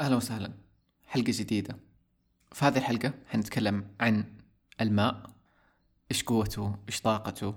أهلا 0.00 0.16
وسهلا. 0.16 0.52
حلقة 1.06 1.32
جديدة. 1.36 1.76
في 2.52 2.64
هذه 2.64 2.78
الحلقة 2.78 3.14
حنتكلم 3.28 3.94
عن 4.00 4.24
الماء 4.80 5.30
إيش 6.10 6.24
قوته 6.24 6.76
إيش 6.88 7.00
طاقته. 7.00 7.54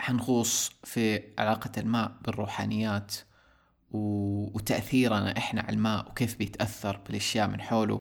حنغوص 0.00 0.72
في 0.84 1.22
علاقة 1.38 1.70
الماء 1.78 2.18
بالروحانيات 2.22 3.14
و... 3.90 3.98
وتأثيرنا 4.56 5.38
إحنا 5.38 5.60
على 5.60 5.72
الماء 5.72 6.10
وكيف 6.10 6.36
بيتأثر 6.38 6.96
بالأشياء 6.96 7.48
من 7.48 7.60
حوله. 7.60 7.98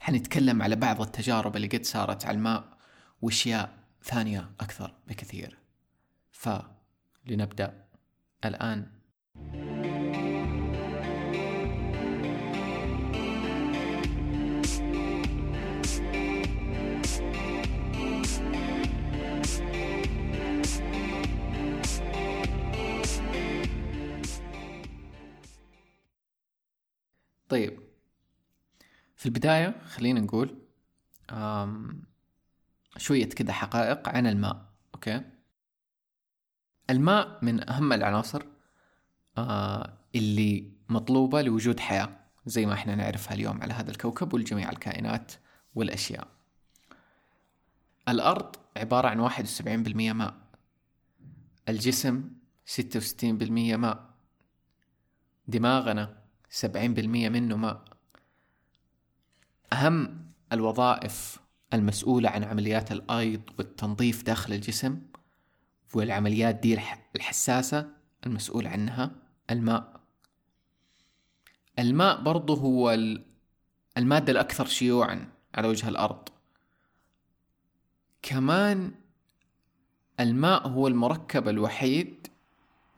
حنتكلم 0.00 0.62
على 0.62 0.76
بعض 0.76 1.00
التجارب 1.00 1.56
اللي 1.56 1.66
قد 1.66 1.84
صارت 1.84 2.26
على 2.26 2.36
الماء 2.36 2.78
وأشياء 3.22 3.78
ثانية 4.02 4.50
أكثر 4.60 4.94
بكثير. 5.06 5.58
فلنبدأ 6.30 7.84
الآن. 8.44 8.90
طيب. 27.48 27.80
في 29.16 29.26
البداية 29.26 29.80
خلينا 29.84 30.20
نقول 30.20 30.58
شوية 32.96 33.28
كده 33.28 33.52
حقائق 33.52 34.08
عن 34.08 34.26
الماء 34.26 34.64
أوكي؟ 34.94 35.22
الماء 36.90 37.38
من 37.44 37.70
أهم 37.70 37.92
العناصر 37.92 38.42
آه، 39.38 39.98
اللي 40.14 40.72
مطلوبة 40.88 41.42
لوجود 41.42 41.80
حياة 41.80 42.18
زي 42.46 42.66
ما 42.66 42.74
إحنا 42.74 42.94
نعرفها 42.94 43.34
اليوم 43.34 43.62
على 43.62 43.74
هذا 43.74 43.90
الكوكب 43.90 44.34
ولجميع 44.34 44.70
الكائنات 44.70 45.32
والأشياء. 45.74 46.28
الأرض 48.08 48.56
عبارة 48.76 49.08
عن 49.08 49.20
واحد 49.20 49.44
وسبعين 49.44 49.82
بالمية 49.82 50.12
ماء. 50.12 50.34
الجسم 51.68 52.30
ستة 52.64 52.98
وستين 52.98 53.38
بالمية 53.38 53.76
ماء. 53.76 54.10
دماغنا 55.48 56.17
سبعين 56.50 56.94
بالمية 56.94 57.28
منه 57.28 57.56
ماء 57.56 57.84
أهم 59.72 60.28
الوظائف 60.52 61.38
المسؤولة 61.74 62.28
عن 62.28 62.44
عمليات 62.44 62.92
الأيض 62.92 63.42
والتنظيف 63.58 64.22
داخل 64.22 64.52
الجسم 64.52 65.02
والعمليات 65.94 66.54
دي 66.54 66.78
الحساسة 67.16 67.90
المسؤول 68.26 68.66
عنها 68.66 69.10
الماء. 69.50 70.00
الماء 71.78 72.22
برضو 72.22 72.54
هو 72.54 72.98
المادة 73.98 74.32
الأكثر 74.32 74.66
شيوعا 74.66 75.28
على 75.54 75.68
وجه 75.68 75.88
الأرض. 75.88 76.28
كمان 78.22 78.94
الماء 80.20 80.68
هو 80.68 80.86
المركب 80.86 81.48
الوحيد 81.48 82.26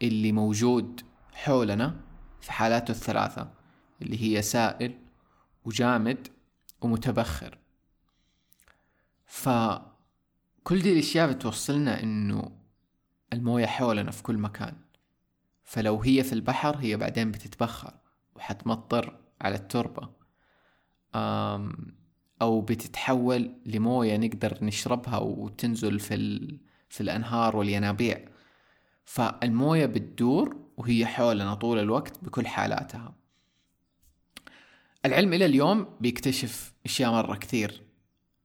اللي 0.02 0.32
موجود 0.32 1.00
حولنا 1.32 2.00
في 2.40 2.52
حالاته 2.52 2.90
الثلاثة 2.90 3.50
اللي 4.02 4.22
هي 4.22 4.42
سائل 4.42 4.98
وجامد 5.64 6.28
ومتبخر. 6.80 7.58
فكل 9.26 10.82
دي 10.82 10.92
الأشياء 10.92 11.32
بتوصلنا 11.32 12.02
إنه 12.02 12.52
الموية 13.32 13.66
حولنا 13.66 14.10
في 14.10 14.22
كل 14.22 14.38
مكان. 14.38 14.76
فلو 15.64 16.00
هي 16.00 16.22
في 16.22 16.32
البحر 16.32 16.76
هي 16.76 16.96
بعدين 16.96 17.30
بتتبخر 17.30 17.94
وحتمطر 18.36 19.18
على 19.40 19.54
التربة. 19.54 20.10
أو 22.42 22.60
بتتحول 22.60 23.54
لموية 23.66 24.16
نقدر 24.16 24.58
نشربها 24.62 25.18
وتنزل 25.18 26.00
في. 26.00 26.58
في 26.88 27.00
الأنهار 27.00 27.56
والينابيع. 27.56 28.28
فالموية 29.04 29.86
بتدور 29.86 30.56
وهي 30.80 31.06
حولنا 31.06 31.54
طول 31.54 31.78
الوقت 31.78 32.24
بكل 32.24 32.46
حالاتها. 32.46 33.14
العلم 35.04 35.32
إلى 35.32 35.46
اليوم 35.46 35.96
بيكتشف 36.00 36.72
أشياء 36.84 37.12
مرة 37.12 37.36
كثير 37.36 37.82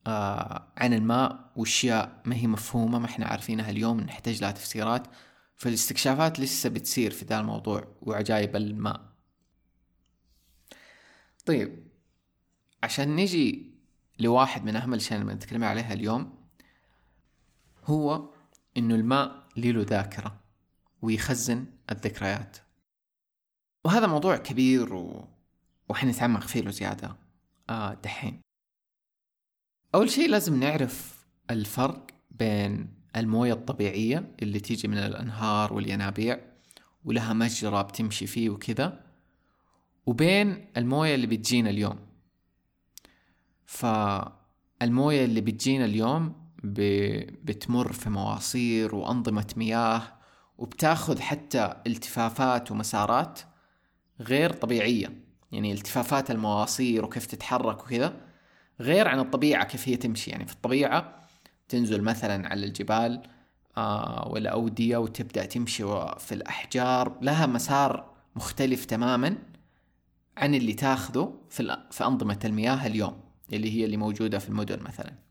آه 0.07 0.67
عن 0.77 0.93
الماء 0.93 1.51
وأشياء 1.55 2.21
ما 2.25 2.35
هي 2.35 2.47
مفهومة 2.47 2.99
ما 2.99 3.05
إحنا 3.05 3.25
عارفينها 3.25 3.69
اليوم 3.69 3.99
نحتاج 3.99 4.41
لها 4.41 4.51
تفسيرات. 4.51 5.07
فالاستكشافات 5.55 6.39
لسه 6.39 6.69
بتصير 6.69 7.11
في 7.11 7.25
ذا 7.25 7.39
الموضوع 7.39 7.87
وعجائب 8.01 8.55
الماء. 8.55 9.01
طيب 11.45 11.87
عشان 12.83 13.15
نجي 13.15 13.71
لواحد 14.19 14.65
من 14.65 14.75
أهم 14.75 14.93
الأشياء 14.93 15.21
اللي 15.21 15.33
بنتكلم 15.33 15.63
عليها 15.63 15.93
اليوم 15.93 16.33
هو 17.85 18.29
إنه 18.77 18.95
الماء 18.95 19.47
له 19.57 19.81
ذاكرة. 19.81 20.44
ويخزن 21.01 21.65
الذكريات. 21.91 22.57
وهذا 23.85 24.07
موضوع 24.07 24.37
كبير 24.37 24.93
و... 24.93 25.27
وحنتعمق 25.89 26.41
فيه 26.41 26.61
له 26.61 26.71
زيادة. 26.71 27.15
آه 27.69 27.93
دحين. 27.93 28.41
أول 29.95 30.09
شيء 30.09 30.29
لازم 30.29 30.59
نعرف 30.59 31.25
الفرق 31.51 32.07
بين 32.31 32.93
الموية 33.15 33.53
الطبيعية 33.53 34.35
اللي 34.41 34.59
تيجي 34.59 34.87
من 34.87 34.97
الأنهار 34.97 35.73
والينابيع 35.73 36.39
ولها 37.05 37.33
مجرى 37.33 37.83
بتمشي 37.83 38.27
فيه 38.27 38.49
وكذا 38.49 39.05
وبين 40.05 40.67
الموية 40.77 41.15
اللي 41.15 41.27
بتجينا 41.27 41.69
اليوم. 41.69 41.99
فالموية 43.65 45.25
اللي 45.25 45.41
بتجينا 45.41 45.85
اليوم 45.85 46.45
ب... 46.63 46.79
بتمر 47.45 47.91
في 47.93 48.09
مواصير 48.09 48.95
وأنظمة 48.95 49.53
مياه 49.57 50.14
وبتاخذ 50.57 51.19
حتى 51.19 51.73
التفافات 51.87 52.71
ومسارات 52.71 53.39
غير 54.21 54.51
طبيعية. 54.53 55.25
يعني 55.51 55.71
التفافات 55.71 56.31
المواصير 56.31 57.05
وكيف 57.05 57.25
تتحرك 57.25 57.83
وكذا 57.83 58.13
غير 58.81 59.07
عن 59.07 59.19
الطبيعة 59.19 59.65
كيف 59.65 59.87
هي 59.87 59.97
تمشي. 59.97 60.31
يعني 60.31 60.45
في 60.45 60.53
الطبيعة 60.53 61.27
تنزل 61.69 62.01
مثلا 62.01 62.49
على 62.49 62.65
الجبال 62.65 63.21
آه 63.77 64.27
والأودية 64.27 64.97
وتبدأ 64.97 65.45
تمشي 65.45 65.83
في 66.17 66.31
الأحجار. 66.31 67.17
لها 67.21 67.45
مسار 67.45 68.15
مختلف 68.35 68.85
تماما 68.85 69.37
عن 70.37 70.55
اللي 70.55 70.73
تاخذه 70.73 71.33
في, 71.49 71.77
في 71.91 72.05
أنظمة 72.05 72.39
المياه 72.45 72.87
اليوم 72.87 73.19
اللي 73.53 73.71
هي 73.71 73.85
اللي 73.85 73.97
موجودة 73.97 74.39
في 74.39 74.49
المدن 74.49 74.79
مثلا. 74.83 75.24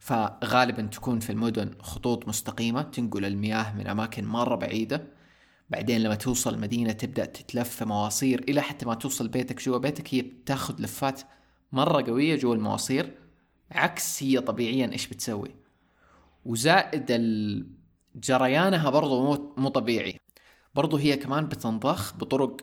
فغالبا 0.00 0.82
تكون 0.82 1.20
في 1.20 1.30
المدن 1.30 1.70
خطوط 1.80 2.28
مستقيمة 2.28 2.82
تنقل 2.82 3.24
المياه 3.24 3.76
من 3.76 3.86
أماكن 3.86 4.24
مرة 4.24 4.54
بعيدة. 4.54 5.06
بعدين 5.70 6.02
لما 6.02 6.14
توصل 6.14 6.54
المدينة 6.54 6.92
تبدأ 6.92 7.24
تتلف 7.24 7.68
في 7.68 7.84
مواصير 7.84 8.44
إلى 8.48 8.60
حتى 8.60 8.86
ما 8.86 8.94
توصل 8.94 9.28
بيتك 9.28 9.62
جوا 9.62 9.78
بيتك 9.78 10.14
هي 10.14 10.22
بتاخذ 10.22 10.82
لفات 10.82 11.20
مرة 11.72 12.02
قوية 12.02 12.36
جوا 12.36 12.54
المواصير. 12.54 13.14
عكس 13.72 14.22
هي 14.22 14.40
طبيعيا 14.40 14.92
إيش 14.92 15.08
بتسوي؟ 15.08 15.54
وزائد 16.44 17.06
جريانها 18.14 18.90
برضو 18.90 19.36
مو, 19.56 19.68
طبيعي. 19.68 20.20
برضو 20.74 20.96
هي 20.96 21.16
كمان 21.16 21.46
بتنضخ 21.46 22.16
بطرق 22.16 22.56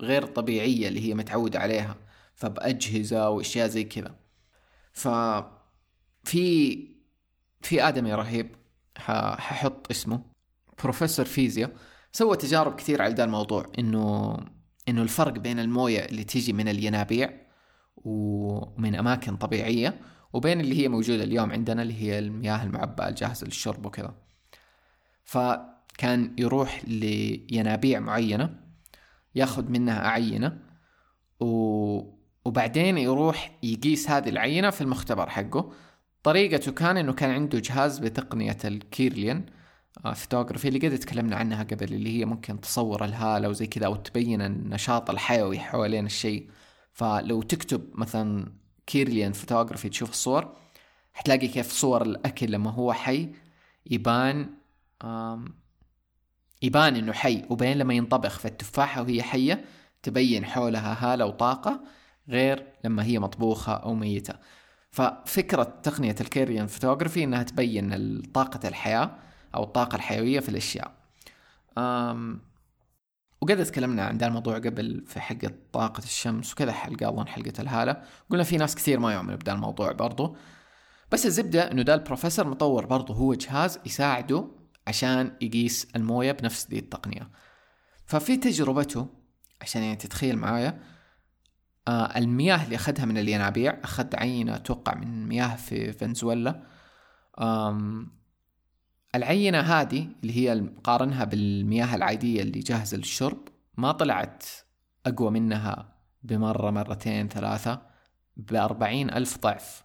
غير 0.00 0.26
طبيعية 0.26 0.88
اللي 0.88 1.00
هي 1.08 1.14
متعودة 1.14 1.58
عليها 1.58 1.96
فبأجهزة 2.34 3.30
وأشياء 3.30 3.68
زي 3.68 3.84
كذا. 3.84 4.14
ف 4.92 5.08
في 6.24 6.78
في 7.62 7.88
آدمي 7.88 8.14
رهيب. 8.14 8.56
ححط 8.96 9.90
اسمه. 9.90 10.22
بروفيسور 10.82 11.26
فيزياء 11.26 11.76
سوى 12.12 12.36
تجارب 12.36 12.76
كثير 12.76 13.02
على 13.02 13.14
ذا 13.14 13.24
الموضوع 13.24 13.66
إنه 13.78 14.36
إنه 14.88 15.02
الفرق 15.02 15.32
بين 15.32 15.58
الموية 15.58 16.04
اللي 16.04 16.24
تيجي 16.24 16.52
من 16.52 16.68
الينابيع 16.68 17.32
ومن 17.96 18.94
أماكن 18.94 19.36
طبيعية 19.36 20.00
وبين 20.32 20.60
اللي 20.60 20.82
هي 20.82 20.88
موجودة 20.88 21.24
اليوم 21.24 21.52
عندنا 21.52 21.82
اللي 21.82 22.02
هي 22.02 22.18
المياه 22.18 22.62
المعبأة 22.64 23.08
الجاهزه 23.08 23.44
للشرب 23.44 23.86
وكذا. 23.86 24.14
فكان 25.24 26.34
يروح 26.38 26.82
لينابيع 26.84 28.00
معينة 28.00 28.60
ياخذ 29.34 29.70
منها 29.70 30.08
عينه 30.08 30.58
و... 31.40 31.46
وبعدين 32.44 32.98
يروح 32.98 33.58
يقيس 33.62 34.10
هذه 34.10 34.28
العينة 34.28 34.70
في 34.70 34.80
المختبر 34.80 35.30
حقه. 35.30 35.72
طريقته 36.24 36.72
كان 36.72 36.96
إنه 36.96 37.12
كان 37.12 37.30
عنده 37.30 37.58
جهاز 37.58 37.98
بتقنية 37.98 38.58
ال 38.64 38.74
Kirlian 38.74 39.46
photography 40.14 40.68
اللي 40.68 40.88
قد 40.88 40.98
تكلمنا 40.98 41.36
عنها 41.36 41.62
قبل 41.62 41.94
اللي 41.94 42.18
هي 42.20 42.24
ممكن 42.24 42.60
تصور 42.60 43.04
الهالة 43.04 43.48
وزي 43.48 43.66
كذا 43.66 43.86
أو 43.86 43.96
تبين 43.96 44.42
النشاط 44.42 45.10
الحيوي 45.10 45.58
حوالين 45.58 46.06
الشيء. 46.06 46.50
فلو 46.92 47.42
تكتب 47.42 47.90
مثلا 47.94 48.52
Kirlian 48.86 49.32
photography 49.32 49.88
تشوف 49.88 50.10
الصور 50.10 50.56
حتلاقي 51.14 51.48
كيف 51.48 51.72
صور 51.72 52.02
الأكل 52.02 52.50
لما 52.52 52.70
هو 52.70 52.92
حي 52.92 53.32
يبان 53.90 54.50
يبان 56.62 56.96
إنه 56.96 57.12
حي. 57.12 57.44
وبين 57.50 57.78
لما 57.78 57.94
ينطبخ 57.94 58.38
في 58.38 58.44
التفاحة 58.48 59.02
وهي 59.02 59.22
حية 59.22 59.64
تبين 60.02 60.44
حولها 60.44 61.12
هالة 61.12 61.26
وطاقة 61.26 61.80
غير 62.28 62.66
لما 62.84 63.04
هي 63.04 63.18
مطبوخة 63.18 63.72
أو 63.72 63.94
ميتة. 63.94 64.34
ففكرة 64.94 65.62
تقنية 65.82 66.14
ال 66.20 66.26
Kirlian 66.26 66.66
photography 66.66 67.24
إنها 67.24 67.42
تبين 67.42 68.22
طاقة 68.22 68.68
الحياة 68.68 69.18
أو 69.54 69.64
الطاقة 69.64 69.96
الحيوية 69.96 70.40
في 70.40 70.48
الأشياء. 70.48 70.94
وقد 73.40 73.64
تكلمنا 73.64 74.04
عن 74.04 74.18
ذا 74.18 74.26
الموضوع 74.26 74.58
قبل 74.58 75.04
في 75.06 75.20
حلقة 75.20 75.50
طاقة 75.72 75.98
الشمس 75.98 76.52
وكذا 76.52 76.72
حلقة 76.72 77.08
أظن 77.08 77.28
حلقة 77.28 77.52
الهالة. 77.58 78.02
قلنا 78.30 78.42
في 78.42 78.56
ناس 78.56 78.74
كثير 78.74 79.00
ما 79.00 79.14
يؤمنوا 79.14 79.36
بدا 79.36 79.52
الموضوع 79.52 79.92
برضو. 79.92 80.36
بس 81.12 81.26
الزبدة 81.26 81.72
إنه 81.72 81.82
ده 81.82 81.94
البروفيسور 81.94 82.48
مطور 82.48 82.86
برضو 82.86 83.12
هو 83.12 83.34
جهاز 83.34 83.78
يساعده 83.86 84.48
عشان 84.86 85.36
يقيس 85.40 85.88
الموية 85.96 86.32
بنفس 86.32 86.66
دي 86.66 86.78
التقنية. 86.78 87.30
ففي 88.06 88.36
تجربته 88.36 89.08
عشان 89.60 89.82
يعني 89.82 89.96
تتخيل 89.96 90.38
معايا 90.38 90.93
آه 91.88 92.18
المياه 92.18 92.64
اللي 92.64 92.76
أخذها 92.76 93.04
من 93.04 93.18
الينابيع 93.18 93.78
أخذ 93.84 94.16
عينة 94.16 94.56
أتوقع 94.56 94.94
من 94.94 95.28
مياه 95.28 95.56
في 95.56 95.92
فنزويلا. 95.92 96.62
العينة 99.14 99.60
هذه 99.60 100.08
اللي 100.22 100.36
هي 100.36 100.68
قارنها 100.84 101.24
بالمياه 101.24 101.94
العادية 101.94 102.42
اللي 102.42 102.60
جاهزة 102.60 102.96
للشرب 102.96 103.48
ما 103.76 103.92
طلعت 103.92 104.44
أقوى 105.06 105.30
منها 105.30 105.94
بمرة 106.22 106.70
مرتين 106.70 107.28
ثلاثة 107.28 107.82
بأربعين 108.36 109.10
ألف 109.10 109.38
ضعف. 109.38 109.84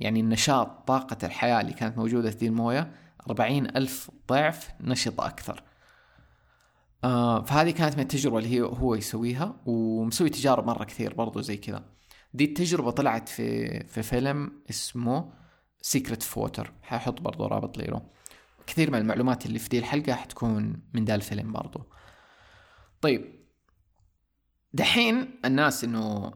يعني 0.00 0.20
النشاط 0.20 0.88
طاقة 0.88 1.26
الحياة 1.26 1.60
اللي 1.60 1.72
كانت 1.72 1.98
موجودة 1.98 2.30
في 2.30 2.36
دي 2.36 2.46
الموية 2.46 2.92
أربعين 3.26 3.66
ألف 3.76 4.10
ضعف 4.28 4.70
نشطة 4.80 5.26
أكثر. 5.26 5.62
آه 7.04 7.42
فهذه 7.42 7.70
كانت 7.70 7.94
من 7.94 8.00
التجربة 8.02 8.38
اللي 8.38 8.60
هو 8.60 8.94
يسويها 8.94 9.56
ومسوي 9.66 10.30
تجارب 10.30 10.66
مرة 10.66 10.84
كثير 10.84 11.14
برضو 11.14 11.40
زي 11.40 11.56
كذا. 11.56 11.84
دي 12.34 12.44
التجربة 12.44 12.90
طلعت 12.90 13.28
في 13.28 13.80
في 13.84 14.02
فيلم 14.02 14.62
اسمه 14.70 15.32
Secret 15.82 16.22
of 16.22 16.36
Water 16.36 16.72
حاحط 16.82 17.20
برضو 17.20 17.46
رابط 17.46 17.78
له 17.78 18.02
كثير 18.66 18.90
من 18.90 18.98
المعلومات 18.98 19.46
اللي 19.46 19.58
في 19.58 19.68
دي 19.68 19.78
الحلقة 19.78 20.14
حتكون 20.14 20.82
من 20.94 21.04
ذا 21.04 21.14
الفيلم 21.14 21.52
برضو. 21.52 21.86
طيب. 23.00 23.40
دحين 24.72 25.40
الناس 25.44 25.84
إنه 25.84 26.32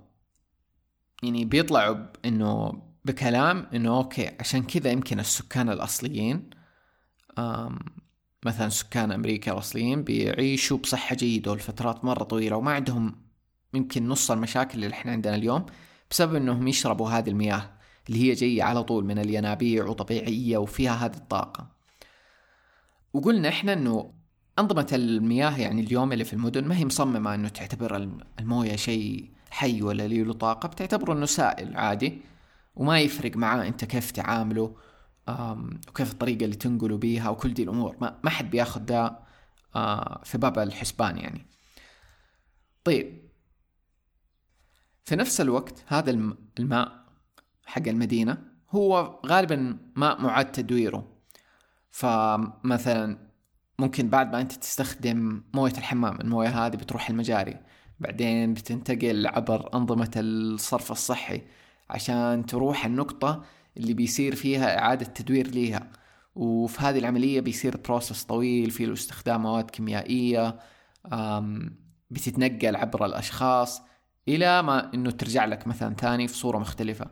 يعني 1.23 1.45
بيطلعوا 1.45 1.97
إنه 2.25 2.83
بكلام 3.05 3.67
إنه 3.75 3.97
أوكي 3.97 4.37
عشان 4.41 4.63
كذا 4.63 4.91
يمكن 4.91 5.21
السكان 5.21 5.69
الأصليين 5.69 6.51
مثلا 8.45 8.69
سكان 8.69 9.13
أمريكا 9.13 9.53
الأصليين 9.53 10.03
بيعيشوا 10.03 10.79
بصحة 10.79 11.17
جيدة 11.17 11.55
لفترات 11.55 12.05
مرة 12.05 12.25
طويلة 12.25 12.57
وما 12.57 12.73
عندهم 12.73 13.15
يمكن 13.75 14.09
نص 14.09 14.31
المشاكل 14.31 14.85
اللي 14.85 14.95
إحنا 14.95 15.13
عندنا 15.13 15.35
اليوم 15.35 15.67
بسبب 16.11 16.35
إنهم 16.35 16.69
يشربوا 16.69 17.11
هذه 17.11 17.29
المياه 17.31 17.71
اللي 18.09 18.23
هي 18.23 18.33
جاية 18.33 18.63
على 18.63 18.83
طول 18.83 19.05
من 19.05 19.19
الينابيع 19.19 19.85
وطبيعية 19.87 20.59
وفيها 20.59 20.93
هذه 20.93 21.15
الطاقة. 21.15 21.67
وقلنا 23.13 23.49
إحنا 23.49 23.73
إنه 23.73 24.13
أنظمة 24.59 24.89
المياه 24.93 25.59
يعني 25.59 25.81
اليوم 25.81 26.13
اللي 26.13 26.25
في 26.25 26.33
المدن 26.33 26.65
ما 26.65 26.77
هي 26.77 26.85
مصممة 26.85 27.35
إنه 27.35 27.49
تعتبر 27.49 28.09
الموية 28.41 28.77
شيء 28.77 29.31
حي 29.51 29.83
ولا 29.83 30.09
له 30.09 30.33
طاقة 30.33 30.69
بتعتبره 30.69 31.13
إنه 31.13 31.27
سائل 31.27 31.77
عادي 31.77 32.23
وما 32.77 33.01
يفرق 33.01 33.37
معاه 33.37 33.67
أنت 33.67 33.85
كيف 33.85 34.11
تعامله 34.11 34.77
وكيف 35.29 36.13
الطريقة 36.13 36.45
اللي 36.45 36.57
تنقلوا 36.57 36.99
بيها 36.99 37.29
وكل 37.31 37.55
دي 37.55 37.63
الأمور. 37.63 37.97
ما, 38.01 38.19
ما 38.25 38.31
حد 38.31 38.51
بياخذ 38.51 38.81
ده 38.81 39.19
آه، 39.77 40.21
في 40.25 40.39
باب 40.39 40.59
الحسبان 40.59 41.19
يعني. 41.19 41.47
طيب. 42.85 43.25
في 45.05 45.17
نفس 45.17 45.41
الوقت 45.41 45.85
هذا 45.87 46.11
الماء 46.59 47.05
حق 47.67 47.89
المدينة 47.89 48.39
هو 48.71 49.21
غالبا 49.27 49.79
ماء 49.97 50.21
معاد 50.23 50.53
تدويره 50.53 51.09
فمثلا 51.91 53.19
ممكن 53.79 54.09
بعد 54.09 54.33
ما 54.33 54.41
انت 54.41 54.53
تستخدم 54.53 55.43
موية 55.55 55.73
الحمام 55.73 56.21
الموية 56.21 56.67
هذه 56.67 56.77
بتروح 56.77 57.11
المجاري. 57.11 57.61
بعدين 58.01 58.55
بتنتقل 58.55 59.27
عبر 59.27 59.75
أنظمة 59.75 60.11
الصرف 60.17 60.93
الصحي 60.93 61.43
عشان 61.91 62.47
تروح 62.47 62.87
النقطة 62.87 63.45
اللي 63.77 63.95
بيصير 63.95 64.35
فيها 64.35 64.79
إعادة 64.79 65.07
تدوير 65.07 65.47
ليها. 65.47 65.91
وفي 66.35 66.81
هذه 66.81 66.99
العملية 66.99 67.41
بيصير 67.41 67.77
بروسس 67.77 68.25
طويل 68.25 68.71
فيه 68.71 68.93
استخدام 68.93 69.43
مواد 69.43 69.71
كيميائية 69.71 70.59
بتتنقل 72.11 72.77
عبر 72.77 73.07
الأشخاص 73.07 73.83
إلى 74.29 74.63
ما 74.63 74.95
إنه 74.95 75.11
ترجع 75.11 75.45
لك 75.45 75.67
مثلا 75.67 75.95
ثاني 75.95 76.29
في 76.29 76.37
صورة 76.37 76.59
مختلفة. 76.59 77.11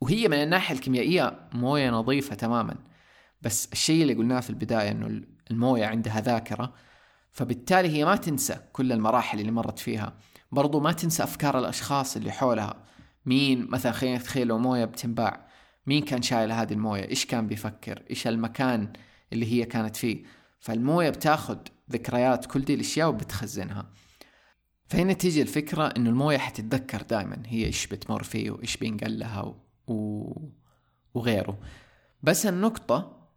وهي 0.00 0.28
من 0.28 0.36
الناحية 0.36 0.74
الكيميائية 0.74 1.38
موية 1.52 1.90
نظيفة 1.90 2.34
تماما. 2.34 2.76
بس 3.42 3.68
الشيء 3.72 4.02
اللي 4.02 4.14
قلناه 4.14 4.40
في 4.40 4.50
البداية 4.50 4.90
إنه 4.90 5.22
الموية 5.50 5.86
عندها 5.86 6.20
ذاكرة 6.20 6.72
فبالتالي 7.32 7.88
هي 7.88 8.04
ما 8.04 8.16
تنسى 8.16 8.56
كل 8.72 8.92
المراحل 8.92 9.40
اللي 9.40 9.52
مرت 9.52 9.78
فيها. 9.78 10.12
برضو 10.52 10.80
ما 10.80 10.92
تنسى 10.92 11.22
أفكار 11.22 11.58
الأشخاص 11.58 12.16
اللي 12.16 12.32
حولها. 12.32 12.76
مين؟ 13.26 13.70
مثلا 13.70 13.92
خلينا 13.92 14.18
نتخيل 14.18 14.46
لو 14.46 14.58
موية 14.58 14.84
بتنباع. 14.84 15.43
مين 15.86 16.04
كان 16.04 16.22
شايل 16.22 16.52
هذه 16.52 16.72
الموية؟ 16.72 17.08
إيش 17.08 17.26
كان 17.26 17.46
بيفكر؟ 17.46 18.02
إيش 18.10 18.26
المكان 18.26 18.92
اللي 19.32 19.52
هي 19.52 19.64
كانت 19.64 19.96
فيه؟ 19.96 20.24
فالموية 20.60 21.10
بتاخذ 21.10 21.58
ذكريات 21.90 22.46
كل 22.46 22.60
دي 22.60 22.74
الأشياء 22.74 23.08
وبتخزنها. 23.08 23.90
فهنا 24.86 25.12
تيجي 25.12 25.42
الفكرة 25.42 25.86
إنه 25.86 26.10
الموية 26.10 26.38
حتتذكر 26.38 27.02
دائما 27.02 27.42
هي 27.46 27.64
إيش 27.66 27.86
بتمر 27.86 28.22
فيه 28.22 28.50
وإيش 28.50 28.76
بينقل 28.76 29.18
لها 29.18 29.54
و... 29.86 30.50
وغيره. 31.14 31.58
بس 32.22 32.46
النقطة 32.46 33.28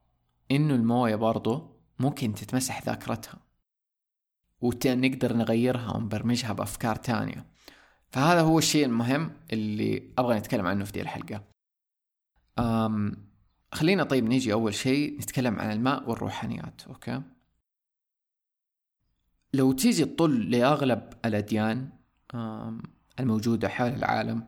إنه 0.52 0.76
الموية 0.76 1.16
برضو 1.16 1.78
ممكن 2.00 2.34
تتمسح 2.34 2.84
ذاكرتها. 2.84 3.40
ونقدر 4.62 5.34
نغيرها 5.34 5.96
ونبرمجها 5.96 6.54
بأفكار 6.54 6.96
تانية. 6.96 7.46
فهذا 8.10 8.42
هو 8.42 8.60
الشيء 8.60 8.86
المهم 8.86 9.32
اللي 9.54 10.14
أبغى 10.18 10.38
نتكلم 10.38 10.66
عنه 10.68 10.86
في 10.86 10.92
دي 10.92 11.02
الحلقة. 11.02 11.57
أم 12.60 13.28
خلينا 13.74 14.04
طيب 14.04 14.26
نيجي 14.26 14.54
أول 14.54 14.74
شيء 14.74 15.18
نتكلم 15.18 15.60
عن 15.60 15.72
الماء 15.72 16.10
والروحانيات 16.10 16.82
أوكي؟ 16.88 17.22
لو 19.54 19.72
تيجي 19.72 20.06
تطل 20.06 20.50
لأغلب 20.50 21.14
الأديان 21.26 21.90
الموجودة 23.20 23.70
حول 23.70 23.90
العالم 23.90 24.48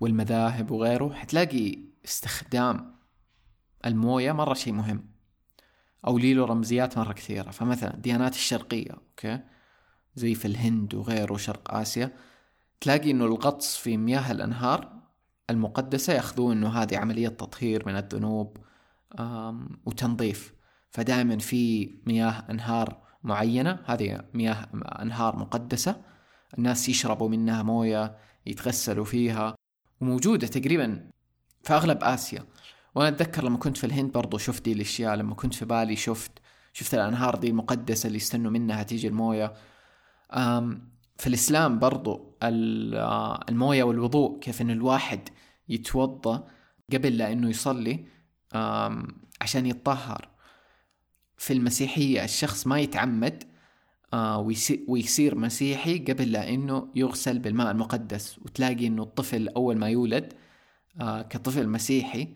والمذاهب 0.00 0.70
وغيره 0.70 1.12
حتلاقي 1.14 1.78
استخدام 2.04 2.94
الموية 3.86 4.32
مرة 4.32 4.54
شيء 4.54 4.72
مهم 4.72 5.04
أو 6.06 6.18
له 6.18 6.44
رمزيات 6.44 6.98
مرة 6.98 7.12
كثيرة. 7.12 7.50
فمثلا 7.50 7.94
الديانات 7.94 8.34
الشرقية 8.34 8.90
أوكي؟ 8.90 9.40
زي 10.14 10.34
في 10.34 10.44
الهند 10.44 10.94
وغيره 10.94 11.36
شرق 11.36 11.74
آسيا 11.74 12.12
تلاقي 12.80 13.10
إنه 13.10 13.24
الغطس 13.24 13.76
في 13.76 13.96
مياه 13.96 14.32
الأنهار 14.32 15.01
المقدسة 15.52 16.12
يأخذون 16.12 16.56
إنه 16.56 16.68
هذه 16.68 16.98
عملية 16.98 17.28
تطهير 17.28 17.86
من 17.86 17.96
الذنوب 17.96 18.56
وتنظيف. 19.86 20.54
فدائما 20.90 21.38
في 21.38 21.90
مياه 22.06 22.44
أنهار 22.50 23.02
معينة 23.24 23.78
هذه 23.84 24.24
مياه 24.34 24.68
أنهار 25.02 25.36
مقدسة 25.36 25.96
الناس 26.58 26.88
يشربوا 26.88 27.28
منها 27.28 27.62
موية 27.62 28.16
يتغسلوا 28.46 29.04
فيها 29.04 29.54
وموجودة 30.00 30.46
تقريبا 30.46 31.10
في 31.62 31.72
أغلب 31.74 32.04
آسيا. 32.04 32.44
وأنا 32.94 33.08
أتذكر 33.08 33.44
لما 33.44 33.58
كنت 33.58 33.76
في 33.76 33.84
الهند 33.84 34.12
برضو 34.12 34.38
شفت 34.38 34.64
دي 34.64 34.72
الأشياء 34.72 35.14
لما 35.14 35.34
كنت 35.34 35.54
في 35.54 35.64
بالي 35.64 35.96
شفت 35.96 36.32
شفت 36.72 36.94
الأنهار 36.94 37.36
دي 37.36 37.48
المقدسة 37.48 38.06
اللي 38.06 38.16
يستنوا 38.16 38.50
منها 38.50 38.82
تيجي 38.82 39.08
الموية. 39.08 39.52
في 41.16 41.26
الإسلام 41.26 41.78
برضو 41.78 42.36
آه، 42.42 43.40
الموية 43.48 43.82
والوضوء 43.82 44.38
كيف 44.38 44.62
أن 44.62 44.70
الواحد 44.70 45.28
يتوضأ 45.68 46.48
قبل 46.92 47.18
لا 47.18 47.32
أنه 47.32 47.50
يصلي 47.50 48.04
عشان 49.40 49.66
يتطهر. 49.66 50.28
في 51.36 51.52
المسيحية 51.52 52.24
الشخص 52.24 52.66
ما 52.66 52.80
يتعمد 52.80 53.44
ويصير 54.88 55.38
مسيحي 55.38 55.98
قبل 55.98 56.32
لا 56.32 56.48
أنه 56.48 56.88
يغسل 56.94 57.38
بالماء 57.38 57.70
المقدس. 57.70 58.38
وتلاقي 58.38 58.86
أنه 58.86 59.02
الطفل 59.02 59.48
أول 59.48 59.76
ما 59.76 59.88
يولد 59.88 60.32
كطفل 61.00 61.68
مسيحي 61.68 62.28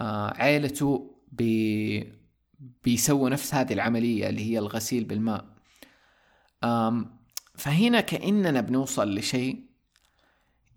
عائلته 0.00 1.14
بي 1.32 2.12
بيسووا 2.84 3.30
نفس 3.30 3.54
هذه 3.54 3.72
العملية 3.72 4.28
اللي 4.28 4.52
هي 4.52 4.58
الغسيل 4.58 5.04
بالماء. 5.04 5.44
فهنا 7.54 8.00
كأننا 8.00 8.60
بنوصل 8.60 9.14
لشيء 9.14 9.64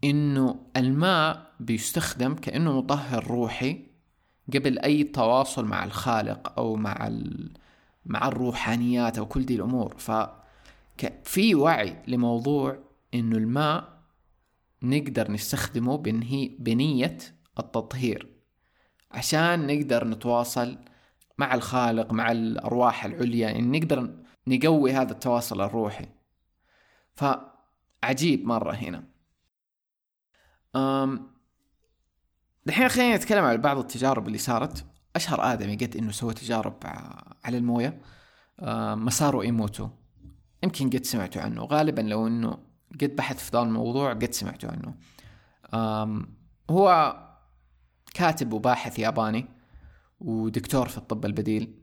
إنه 0.04 0.60
الماء 0.78 1.52
بيستخدم 1.60 2.36
كأنه 2.36 2.78
مطهر 2.78 3.28
روحي 3.28 3.86
قبل 4.54 4.80
أي 4.80 5.04
تواصل 5.04 5.66
مع 5.66 5.84
الخالق 5.84 6.60
أو 6.60 6.76
مع 6.76 7.08
ال... 7.08 7.52
مع 8.06 8.28
الروحانيات 8.28 9.18
أو 9.18 9.26
كل 9.26 9.46
دي 9.46 9.56
الأمور. 9.56 9.98
ف 9.98 10.12
في 11.24 11.56
وعي 11.56 12.04
لموضوع 12.08 12.80
إنه 13.14 13.38
الماء 13.38 13.98
نقدر 14.84 15.32
نستخدمه 15.32 15.98
بنهي 15.98 16.48
بنية 16.60 17.18
التطهير. 17.60 18.28
عشان 19.12 19.68
نقدر 19.68 20.08
نتواصل 20.08 20.78
مع 21.38 21.54
الخالق 21.56 22.14
مع 22.14 22.32
الأرواح 22.32 23.06
العليا 23.06 23.60
إن 23.60 23.72
نقدر 23.72 24.14
نقوي 24.48 24.92
هذا 24.94 25.12
التواصل 25.12 25.62
الروحي. 25.62 26.06
فعجيب 27.16 28.46
مرة 28.46 28.72
هنا. 28.72 29.17
الحين 32.68 32.90
خلينا 32.90 33.16
نتكلم 33.16 33.46
عن 33.46 33.58
بعض 33.58 33.78
التجارب 33.78 34.28
اللي 34.28 34.38
صارت. 34.38 34.86
أشهر 35.16 35.54
آدمي 35.54 35.76
قد 35.76 35.96
إنه 35.98 36.12
سوى 36.12 36.34
تجارب 36.34 36.76
على 37.46 37.58
الموية. 37.58 38.02
مسارو 38.96 39.42
إيموتو. 39.42 39.90
يمكن 40.64 40.90
قد 40.90 41.04
سمعتوا 41.04 41.42
عنه. 41.42 41.64
غالبا 41.64 42.02
لو 42.02 42.28
إنه 42.28 42.58
قد 43.02 43.16
بحث 43.16 43.44
في 43.44 43.52
ذا 43.54 43.62
الموضوع 43.62 44.14
قد 44.14 44.34
سمعتوا 44.34 44.70
عنه. 44.70 44.96
هو 46.70 47.18
كاتب 48.14 48.54
وباحث 48.54 49.00
ياباني 49.00 49.46
ودكتور 50.20 50.88
في 50.88 50.98
الطب 50.98 51.26
البديل. 51.26 51.80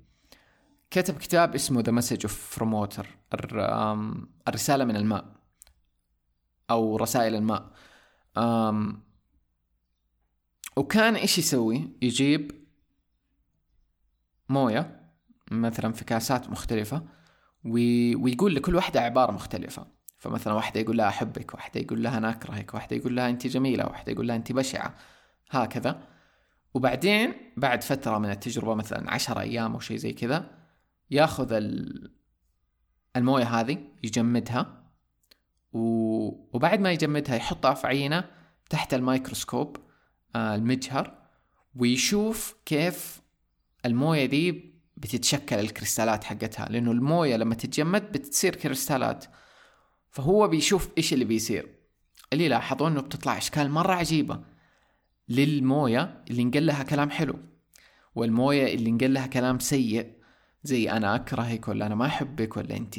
كتب 0.90 1.18
كتاب 1.18 1.54
اسمه 1.54 1.80
The 1.80 1.92
Message 1.92 2.20
of 2.22 2.54
from 2.54 2.74
Water 2.74 3.06
الرسالة 4.48 4.84
من 4.84 4.96
الماء 4.96 5.24
أو 6.70 6.96
رسائل 6.96 7.34
الماء. 7.34 7.70
وكان 10.76 11.16
إيش 11.16 11.38
يسوي؟ 11.38 11.90
يجيب 12.02 12.64
موية 14.48 15.10
مثلا 15.50 15.92
في 15.92 16.04
كاسات 16.04 16.50
مختلفة 16.50 17.02
ويقول 17.64 18.54
لكل 18.54 18.74
واحدة 18.74 19.00
عبارة 19.00 19.32
مختلفة. 19.32 19.86
فمثلا 20.18 20.52
واحدة 20.52 20.80
يقول 20.80 20.96
لها 20.96 21.08
أحبك 21.08 21.54
واحدة 21.54 21.80
يقول 21.80 22.02
لها 22.02 22.18
أنا 22.18 22.30
أكرهك 22.30 22.74
واحدة 22.74 22.96
يقول 22.96 23.16
لها 23.16 23.30
أنت 23.30 23.46
جميلة 23.46 23.86
واحدة 23.86 24.12
يقول 24.12 24.28
لها 24.28 24.36
أنت 24.36 24.52
بشعة 24.52 24.94
هكذا. 25.50 26.08
وبعدين 26.74 27.34
بعد 27.56 27.82
فترة 27.82 28.18
من 28.18 28.30
التجربة 28.30 28.74
مثلا 28.74 29.10
عشر 29.10 29.40
أيام 29.40 29.72
أو 29.72 29.80
شيء 29.80 29.96
زي 29.96 30.12
كذا 30.12 30.50
ياخذ 31.10 31.60
الموية 33.16 33.44
هذه 33.44 33.78
يجمدها 34.02 34.83
وبعد 35.74 36.80
ما 36.80 36.92
يجمدها 36.92 37.36
يحطها 37.36 37.74
في 37.74 37.86
عينة 37.86 38.24
تحت 38.70 38.94
الميكروسكوب 38.94 39.76
آه، 40.36 40.54
المجهر 40.54 41.14
ويشوف 41.76 42.54
كيف 42.66 43.20
الموية 43.86 44.26
دي 44.26 44.74
بتتشكل 44.96 45.56
الكريستالات 45.60 46.24
حقتها. 46.24 46.66
لأنه 46.70 46.92
الموية 46.92 47.36
لما 47.36 47.54
تتجمد 47.54 48.12
بتصير 48.12 48.56
كريستالات. 48.56 49.24
فهو 50.10 50.48
بيشوف 50.48 50.88
إيش 50.98 51.12
اللي 51.12 51.24
بيصير. 51.24 51.68
اللي 52.32 52.48
لاحظوا 52.48 52.88
إنه 52.88 53.00
بتطلع 53.00 53.38
أشكال 53.38 53.70
مرة 53.70 53.92
عجيبة. 53.92 54.40
للموية 55.28 56.24
اللي 56.30 56.44
نقل 56.44 56.66
لها 56.66 56.82
كلام 56.82 57.10
حلو 57.10 57.38
والموية 58.14 58.74
اللي 58.74 58.92
نقل 58.92 59.14
لها 59.14 59.26
كلام 59.26 59.58
سيء 59.58 60.12
زي 60.62 60.90
أنا 60.90 61.14
أكرهك 61.14 61.68
ولا 61.68 61.86
أنا 61.86 61.94
ما 61.94 62.06
أحبك 62.06 62.56
ولا 62.56 62.76
أنت 62.76 62.98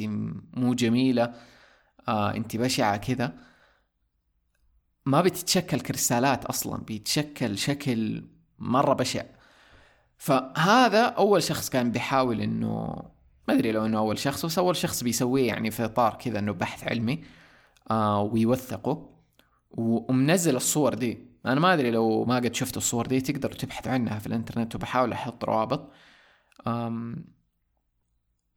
مو 0.54 0.74
جميلة. 0.74 1.34
آه 2.08 2.34
أنت 2.34 2.56
بشعة 2.56 2.96
كذا 2.96 3.32
ما 5.06 5.20
بتتشكل 5.20 5.80
كريستالات 5.80 6.44
أصلا 6.44 6.82
بيتشكل 6.84 7.58
شكل 7.58 8.24
مرة 8.58 8.94
بشع. 8.94 9.22
فهذا 10.18 11.04
أول 11.04 11.42
شخص 11.42 11.70
كان 11.70 11.90
بيحاول 11.90 12.40
إنه 12.40 13.02
ما 13.48 13.54
أدري 13.54 13.72
لو 13.72 13.86
إنه 13.86 13.98
أول 13.98 14.18
شخص 14.18 14.46
بس 14.46 14.58
أول 14.58 14.76
شخص 14.76 15.02
بيسويه 15.02 15.46
يعني 15.46 15.70
في 15.70 15.84
إطار 15.84 16.14
كذا 16.14 16.38
إنه 16.38 16.52
بحث 16.52 16.84
علمي 16.84 17.24
آه 17.90 18.22
ويوثقه 18.22 19.10
ومنزل 19.70 20.56
الصور 20.56 20.94
دي. 20.94 21.18
أنا 21.46 21.60
ما 21.60 21.74
أدري 21.74 21.90
لو 21.90 22.24
ما 22.24 22.36
قد 22.36 22.54
شفتوا 22.54 22.82
الصور 22.82 23.06
دي 23.06 23.20
تقدروا 23.20 23.54
تبحثوا 23.54 23.92
عنها 23.92 24.18
في 24.18 24.26
الإنترنت 24.26 24.74
وبحاول 24.74 25.12
أحط 25.12 25.44
روابط. 25.44 25.90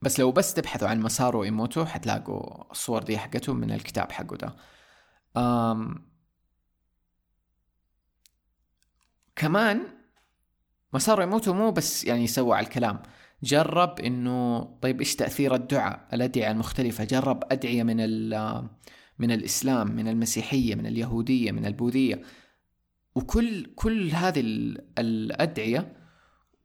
بس 0.01 0.19
لو 0.19 0.31
بس 0.31 0.53
تبحثوا 0.53 0.87
عن 0.87 0.99
مسارو 1.01 1.43
ايموتو 1.43 1.85
حتلاقوا 1.85 2.71
الصور 2.71 3.03
دي 3.03 3.17
حقته 3.17 3.53
من 3.53 3.71
الكتاب 3.71 4.11
حقه 4.11 4.37
ده. 4.37 4.55
أم 5.37 6.09
كمان 9.35 9.81
مسارو 10.93 11.21
ايموتو 11.21 11.53
مو 11.53 11.71
بس 11.71 12.05
يعني 12.05 12.27
سوى 12.27 12.57
على 12.57 12.65
الكلام. 12.67 13.01
جرب 13.43 13.99
إنه 13.99 14.61
طيب 14.81 14.99
إيش 14.99 15.15
تأثير 15.15 15.55
الدعاء؟ 15.55 16.07
الأدعية 16.13 16.51
المختلفة. 16.51 17.03
جرب 17.03 17.43
أدعية 17.51 17.83
من 17.83 17.97
من 19.19 19.31
الإسلام 19.31 19.91
من 19.95 20.07
المسيحية 20.07 20.75
من 20.75 20.85
اليهودية 20.85 21.51
من 21.51 21.65
البوذية. 21.65 22.21
وكل 23.15 23.65
كل 23.75 24.09
هذه 24.11 24.39
الأدعية 24.99 25.98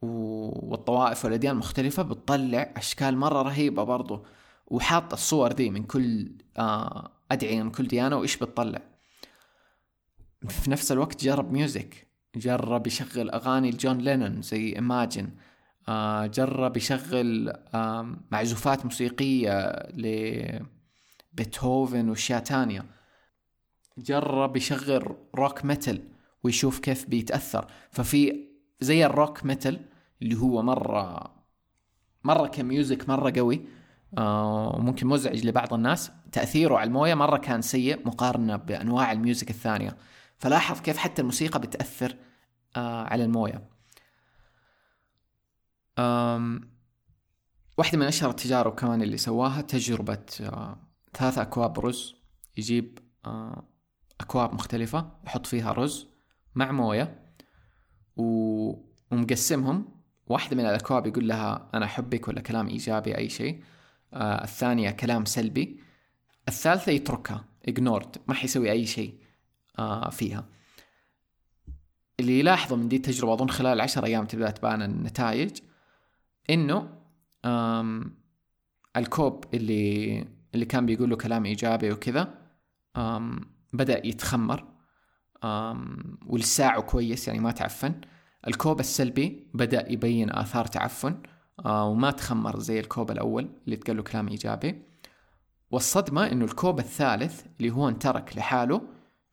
والطوائف 0.03 1.25
والأديان 1.25 1.53
المختلفة 1.53 2.03
بتطلع 2.03 2.73
أشكال 2.77 3.17
مرة 3.17 3.43
رهيبة 3.43 3.85
برضو. 3.85 4.27
وحاط 4.67 5.13
الصور 5.13 5.53
دي 5.53 5.71
من 5.71 5.85
كل 5.85 6.33
آه، 6.59 7.11
أدعية 7.31 7.63
من 7.63 7.71
كل 7.71 7.87
ديانة 7.87 8.17
وإيش 8.17 8.37
بتطلع. 8.37 8.83
في 10.49 10.71
نفس 10.71 10.93
الوقت 10.93 11.25
جرب 11.25 11.53
music. 11.53 12.07
جرب 12.37 12.87
يشغل 12.87 13.31
أغاني 13.31 13.71
لجون 13.71 13.99
لينون 13.99 14.43
زي 14.43 14.75
Imagine 14.77 15.37
آه، 15.89 16.27
جرب 16.27 16.77
يشغل 16.77 17.53
معزوفات 18.33 18.85
موسيقية 18.85 19.73
لبيتهوفن 21.33 22.09
وأشياء 22.09 22.41
تانية. 22.41 22.85
جرب 23.99 24.57
يشغل 24.57 25.17
rock 25.35 25.65
metal 25.65 26.03
ويشوف 26.45 26.79
كيف 26.79 27.09
بيتأثر. 27.09 27.67
ففي 27.91 28.54
زي 28.85 29.07
ال 29.07 29.14
rock 29.14 29.45
metal 29.45 29.81
اللي 30.23 30.37
هو 30.37 30.63
مره 30.63 31.35
مرة 32.25 32.47
ك 32.47 32.57
music 32.57 33.09
مرة 33.09 33.33
قوي 33.37 33.67
وممكن 34.19 35.07
آه، 35.07 35.11
مزعج 35.11 35.47
لبعض 35.47 35.75
الناس. 35.75 36.11
تأثيره 36.33 36.77
على 36.77 36.89
الموية 36.89 37.15
مرة 37.15 37.37
كان 37.37 37.63
سيء 37.63 38.07
مقارنة 38.07 38.57
بأنواع 38.57 39.13
ال 39.13 39.19
music 39.19 39.51
الثانية. 39.51 39.97
فلاحظ 40.39 40.81
كيف 40.81 40.97
حتى 40.97 41.23
الموسيقى 41.23 41.61
بتأثر 41.61 42.17
آه، 42.77 43.05
على 43.05 43.25
الموية. 43.25 43.69
واحدة 47.79 47.99
من 47.99 48.07
أشهر 48.07 48.31
التجارب 48.31 48.75
كمان 48.75 49.03
اللي 49.03 49.17
سواها 49.17 49.61
تجربة 49.61 50.27
آه، 50.41 50.79
ثلاثة 51.15 51.43
أكواب 51.43 51.81
رز. 51.81 52.15
يجيب 52.57 52.99
أكواب 54.21 54.55
مختلفة 54.55 55.11
يحط 55.27 55.47
فيها 55.47 55.73
رز 55.73 56.09
مع 56.55 56.73
موية. 56.73 57.24
و... 58.17 58.25
ومقسمهم. 59.11 59.89
واحدة 60.27 60.57
من 60.57 60.67
الأكواب 60.67 61.07
يقول 61.07 61.29
لها 61.29 61.71
أنا 61.75 61.85
أحبك 61.85 62.29
ولا 62.29 62.41
كلام 62.41 62.69
إيجابي 62.69 63.17
أي 63.17 63.29
شيء. 63.29 63.63
آه 64.13 64.45
الثانية 64.45 64.91
كلام 64.91 65.25
سلبي. 65.25 65.81
الثالثة 66.49 66.93
يتركها 66.93 67.45
ignored 67.71 68.19
ما 68.29 68.35
حيسوي 68.35 68.71
أي 68.71 68.87
شيء 68.87 69.15
آه 69.79 70.11
فيها. 70.11 70.49
اللي 72.21 72.39
يلاحظوا 72.39 72.77
من 72.77 72.89
دي 72.89 72.97
التجربة 72.97 73.33
أظن 73.33 73.49
خلال 73.49 73.81
عشر 73.81 74.05
أيام 74.05 74.27
تبدأ 74.27 74.51
تبان 74.51 74.83
النتائج 74.83 75.51
إنه 76.51 76.89
الكوب 78.97 79.45
اللي 79.55 80.25
اللي 80.55 80.65
كان 80.65 80.87
بيقول 80.87 81.11
له 81.11 81.17
كلام 81.17 81.45
إيجابي 81.45 81.93
وكذا 81.93 82.35
بدأ 83.73 84.07
يتخمر. 84.07 84.74
ولساعه 86.27 86.81
كويس 86.81 87.29
يعني 87.29 87.41
ما 87.41 87.51
تعفن. 87.51 88.01
الكوب 88.47 88.81
السلبي 88.81 89.51
بدأ 89.55 89.93
يبين 89.93 90.31
آثار 90.31 90.67
تعفن 90.67 91.23
آه، 91.67 91.89
وما 91.89 92.11
تخمر 92.11 92.59
زي 92.59 92.81
الكوب 92.81 93.11
الأول 93.11 93.49
اللي 93.65 93.77
تقال 93.77 93.97
له 93.97 94.03
كلام 94.03 94.29
إيجابي. 94.29 94.83
والصدمة 95.71 96.33
إنه 96.33 96.45
الكوب 96.45 96.79
الثالث 96.79 97.43
اللي 97.61 97.71
هو 97.71 97.89
انترك 97.89 98.37
لحاله 98.37 98.83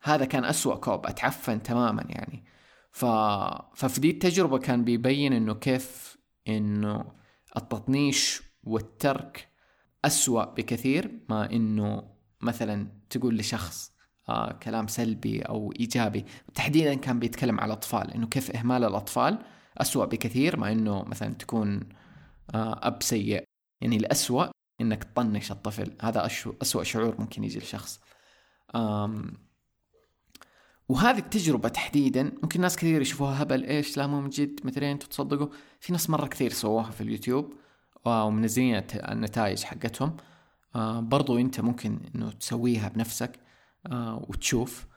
هذا 0.04 0.26
كان 0.26 0.46
أسوأ 0.46 0.76
كوب 0.76 1.06
أتعفن 1.06 1.64
تماما 1.64 2.06
يعني. 2.10 2.44
ف... 2.92 3.06
ففي 3.76 4.02
دي 4.02 4.10
التجربة 4.10 4.58
كان 4.58 4.84
بيبين 4.84 5.34
إنه 5.34 5.54
كيف 5.54 6.18
إنه 6.48 7.06
التطنيش 7.58 8.42
والترك 8.64 9.48
أسوأ 10.06 10.46
بكثير 10.46 11.20
ما 11.30 11.52
إنه 11.52 12.04
مثلا 12.42 12.88
تقول 13.10 13.38
لشخص 13.38 13.92
آه 14.30 14.52
كلام 14.52 14.88
سلبي 14.88 15.42
أو 15.42 15.74
إيجابي. 15.80 16.26
تحديدا 16.56 16.94
كان 16.94 17.20
بيتكلم 17.20 17.60
على 17.60 17.74
الأطفال 17.74 18.12
إنه 18.14 18.28
كيف 18.28 18.56
إهمال 18.56 18.84
الأطفال 18.84 19.40
أسوأ 19.78 20.06
بكثير 20.06 20.60
مع 20.60 20.72
إنه 20.72 21.04
مثلا 21.04 21.34
تكون 21.34 21.90
آه 22.56 22.80
أب 22.88 23.04
سيء. 23.04 23.44
يعني 23.82 23.98
الأسوأ 23.98 24.46
إنك 24.82 25.04
تطنش 25.04 25.52
الطفل. 25.52 25.94
هذا 26.02 26.26
أسوأ 26.62 26.84
شعور 26.84 27.16
ممكن 27.20 27.44
يجي 27.44 27.60
لشخص. 27.60 28.00
وهذه 30.90 31.18
التجربة 31.18 31.70
تحديدا 31.70 32.24
ممكن 32.24 32.62
ناس 32.62 32.78
كثير 32.78 33.02
يشوفوها 33.02 33.44
هبل 33.44 33.64
إيش 33.64 33.98
لا 33.98 34.08
مو 34.08 34.22
من 34.22 34.30
جد 34.30 34.60
مثلين 34.64 34.90
أنتوا 34.90 35.10
تصدقوا. 35.10 35.48
في 35.80 35.92
ناس 35.92 36.10
مرة 36.10 36.28
كثير 36.28 36.52
سووها 36.52 36.92
في 36.92 37.02
اليوتيوب 37.02 37.54
ومنزلين 38.06 38.84
النتائج 38.94 39.64
حقتهم. 39.64 40.18
آه 40.76 41.00
برضو 41.00 41.38
أنت 41.38 41.60
ممكن 41.60 42.00
إنه 42.16 42.32
تسويها 42.32 42.90
بنفسك. 42.90 43.40
وتشوف. 44.28 44.88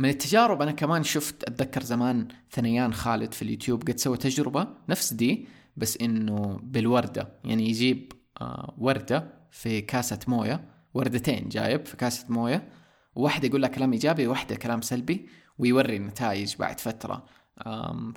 من 0.00 0.08
التجارب 0.08 0.62
أنا 0.62 0.72
كمان 0.72 1.02
شفت 1.02 1.44
أتذكر 1.44 1.82
زمان 1.82 2.28
ثنيان 2.50 2.92
خالد 2.92 3.34
في 3.34 3.42
اليوتيوب 3.42 3.82
قد 3.82 3.98
سوى 3.98 4.16
تجربة 4.16 4.68
نفس 4.88 5.12
دي 5.12 5.48
بس 5.76 5.96
إنه 5.96 6.60
بالوردة. 6.62 7.40
يعني 7.44 7.68
يجيب 7.68 8.12
آه، 8.40 8.74
وردة 8.78 9.48
في 9.50 9.80
كاسة 9.80 10.18
موية 10.28 10.68
وردتين 10.94 11.48
جايب 11.48 11.86
في 11.86 11.96
كاسة 11.96 12.26
موية 12.28 12.68
وواحدة 13.14 13.48
يقول 13.48 13.62
لك 13.62 13.70
كلام 13.70 13.92
إيجابي 13.92 14.26
وواحدة 14.26 14.56
كلام 14.56 14.80
سلبي 14.80 15.28
ويوري 15.58 15.96
النتائج 15.96 16.56
بعد 16.56 16.80
فترة. 16.80 17.26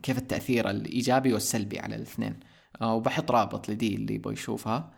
كيف 0.03 0.17
التأثير 0.17 0.69
الإيجابي 0.69 1.33
والسلبي 1.33 1.79
على 1.79 1.95
الاثنين. 1.95 2.39
آه، 2.81 2.93
وبحط 2.95 3.31
رابط 3.31 3.69
لدي 3.69 3.95
اللي 3.95 4.15
يبغى 4.15 4.33
يشوفها. 4.33 4.91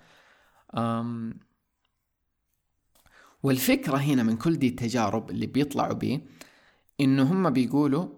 والفكرة 3.47 3.97
هنا 3.97 4.23
من 4.23 4.37
كل 4.37 4.55
دي 4.55 4.67
التجارب 4.67 5.29
اللي 5.29 5.45
بيطلعوا 5.45 5.93
بيه 5.93 6.21
إنه 7.01 7.23
هم 7.23 7.49
بيقولوا 7.49 8.09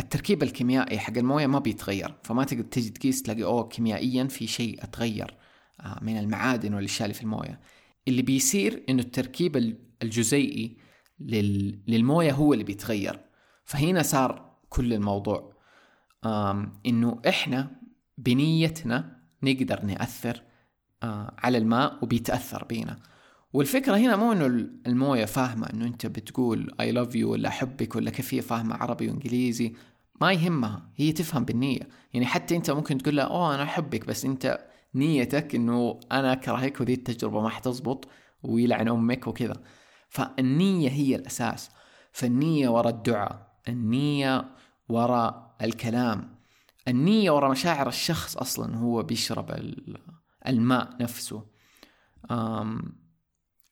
التركيب 0.00 0.42
الكيميائي 0.42 0.98
حق 0.98 1.18
الموية 1.18 1.46
ما 1.46 1.58
بيتغير. 1.58 2.14
فما 2.22 2.44
تقدر 2.44 2.62
تجي 2.62 2.90
تقيس 2.90 3.22
تلاقي 3.22 3.44
أوه 3.44 3.68
كيميائيا 3.68 4.24
في 4.24 4.46
شيء 4.46 4.84
أتغير 4.84 5.36
آه، 5.80 5.98
من 6.02 6.18
المعادن 6.18 6.74
والأشياء 6.74 7.04
اللي 7.04 7.14
في 7.14 7.22
الموية. 7.22 7.60
اللي 8.08 8.22
بيصير 8.22 8.84
إنه 8.88 9.02
التركيب 9.02 9.76
الجزيئي 10.02 10.76
للموية 11.88 12.32
هو 12.32 12.52
اللي 12.52 12.64
بيتغير. 12.64 13.20
فهنا 13.64 14.02
صار 14.02 14.56
كل 14.68 14.92
الموضوع. 14.92 15.52
إنه 16.86 17.22
إحنا 17.28 17.80
بنيتنا 18.18 19.22
نقدر 19.42 19.84
نأثر 19.84 20.42
آه، 21.02 21.34
على 21.38 21.58
الماء 21.58 21.98
وبيتأثر 22.02 22.64
بينا. 22.64 22.98
والفكرة 23.52 23.96
هنا 23.96 24.16
مو 24.16 24.32
إنه 24.32 24.46
الموية 24.86 25.24
فاهمة 25.24 25.66
إنه 25.66 25.86
أنت 25.86 26.06
بتقول 26.06 26.70
I 26.82 26.94
love 26.94 27.12
you 27.14 27.24
ولا 27.24 27.48
أحبك 27.48 27.96
ولا 27.96 28.10
كيف 28.10 28.34
هي 28.34 28.42
فاهمة 28.42 28.74
عربي 28.74 29.08
وإنجليزي 29.08 29.74
ما 30.20 30.32
يهمها 30.32 30.90
هي 30.96 31.12
تفهم 31.12 31.44
بالنية. 31.44 31.88
يعني 32.14 32.26
حتى 32.26 32.56
أنت 32.56 32.70
ممكن 32.70 32.98
تقول 32.98 33.16
لها 33.16 33.24
أوه 33.24 33.54
أنا 33.54 33.62
أحبك. 33.62 34.06
بس 34.06 34.24
أنت 34.24 34.58
نيتك 34.94 35.54
إنه 35.54 36.00
أنا 36.12 36.32
أكرهك 36.32 36.80
وذي 36.80 36.94
التجربة 36.94 37.40
ما 37.40 37.48
حتزبط 37.48 38.08
ويلعن 38.42 38.88
أمك 38.88 39.26
وكذا. 39.26 39.62
فالنية 40.08 40.88
هي 40.90 41.16
الأساس. 41.16 41.70
فالنية 42.12 42.68
ورا 42.68 42.88
الدعاء 42.88 43.52
النية 43.68 44.44
ورا 44.88 45.56
الكلام. 45.62 46.38
النية 46.88 47.30
ورا 47.30 47.48
مشاعر 47.48 47.88
الشخص 47.88 48.36
أصلا 48.36 48.76
هو 48.76 49.02
بيشرب 49.02 49.74
الماء 50.46 50.96
نفسه. 51.00 51.44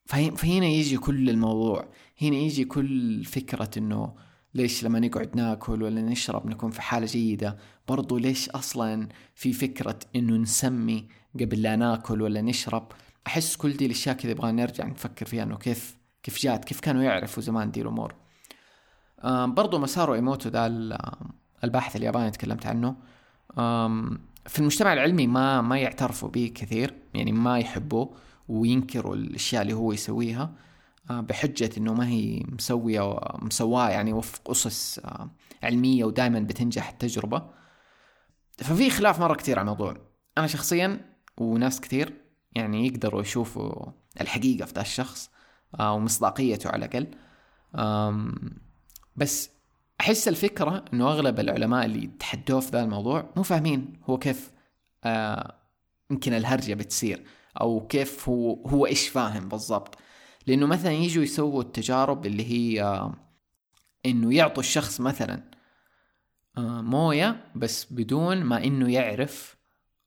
فهنا 0.06 0.66
يجي 0.66 0.96
كل 0.96 1.30
الموضوع. 1.30 1.88
هنا 2.22 2.36
يجي 2.36 2.64
كل 2.64 3.24
فكرة 3.24 3.70
إنه 3.76 4.14
ليش 4.54 4.84
لما 4.84 5.00
نقعد 5.00 5.36
ناكل 5.36 5.82
ولا 5.82 6.02
نشرب 6.02 6.46
نكون 6.46 6.70
في 6.70 6.82
حالة 6.82 7.06
جيدة 7.06 7.56
برضو 7.88 8.18
ليش 8.18 8.48
أصلا 8.50 9.08
في 9.34 9.52
فكرة 9.52 9.98
إنه 10.16 10.36
نسمي 10.36 11.08
قبل 11.40 11.62
لا 11.62 11.76
ناكل 11.76 12.22
ولا 12.22 12.40
نشرب؟ 12.42 12.92
أحس 13.26 13.56
كل 13.56 13.72
دي 13.72 13.86
الأشياء 13.86 14.16
كذا 14.16 14.30
يبغى 14.30 14.52
نرجع 14.52 14.86
نفكر 14.86 15.26
فيها 15.26 15.42
إنه 15.42 15.56
كيف 15.56 15.96
كيف 16.22 16.42
جات 16.42 16.64
كيف 16.64 16.80
كانوا 16.80 17.02
يعرفوا 17.02 17.42
زمان 17.42 17.70
دي 17.70 17.82
الأمور. 17.82 18.14
برضو 19.24 19.78
مسارو 19.78 20.14
إيموتو 20.14 20.48
ده 20.48 20.66
الباحث 21.64 21.96
الياباني 21.96 22.30
تكلمت 22.30 22.66
عنه 22.66 22.96
في 24.46 24.58
المجتمع 24.58 24.92
العلمي 24.92 25.26
ما 25.26 25.60
ما 25.62 25.78
يعترفوا 25.78 26.28
به 26.28 26.52
كثير 26.54 26.94
يعني 27.14 27.32
ما 27.32 27.58
يحبوه. 27.58 28.16
وينكروا 28.48 29.14
الأشياء 29.14 29.62
اللي 29.62 29.72
هو 29.72 29.92
يسويها 29.92 30.54
آه، 31.10 31.20
بحجة 31.20 31.70
إنه 31.76 31.94
ما 31.94 32.08
هي 32.08 32.42
مسوية 32.48 33.20
مسواة 33.38 33.88
يعني 33.90 34.12
وفق 34.12 34.50
اسس 34.50 34.98
آه، 34.98 35.30
علمية 35.62 36.04
ودائما 36.04 36.40
بتنجح 36.40 36.88
التجربة. 36.88 37.50
ففي 38.58 38.90
خلاف 38.90 39.20
مرة 39.20 39.34
كثير 39.34 39.58
على 39.58 39.64
الموضوع. 39.64 39.96
أنا 40.38 40.46
شخصيا 40.46 41.00
وناس 41.38 41.80
كثير 41.80 42.12
يعني 42.52 42.86
يقدروا 42.86 43.20
يشوفوا 43.20 43.92
الحقيقة 44.20 44.66
في 44.66 44.72
ذا 44.74 44.80
الشخص 44.80 45.30
آه، 45.80 45.92
ومصداقيته 45.92 46.70
على 46.70 46.86
الأقل. 46.86 47.06
بس 49.16 49.50
أحس 50.00 50.28
الفكرة 50.28 50.84
إنه 50.92 51.08
أغلب 51.08 51.40
العلماء 51.40 51.84
اللي 51.84 52.06
تحدوه 52.06 52.60
في 52.60 52.70
ذا 52.70 52.82
الموضوع 52.82 53.30
مو 53.36 53.42
فاهمين 53.42 53.92
هو 54.04 54.18
كيف 54.18 54.52
يمكن 56.10 56.32
الهرجة 56.32 56.74
بتصير. 56.74 57.24
أو 57.60 57.86
كيف 57.86 58.28
هو 58.28 58.66
هو 58.66 58.86
إيش 58.86 59.08
فاهم 59.08 59.48
بالضبط. 59.48 59.98
لأنه 60.46 60.66
مثلا 60.66 60.92
يجوا 60.92 61.22
يسووا 61.22 61.62
التجارب 61.62 62.26
اللي 62.26 62.44
هي 62.44 63.10
إنه 64.06 64.34
يعطوا 64.34 64.62
الشخص 64.62 65.00
مثلا 65.00 65.42
آه، 66.58 66.82
موية 66.82 67.44
بس 67.54 67.92
بدون 67.92 68.44
ما 68.44 68.64
إنه 68.64 68.92
يعرف 68.92 69.56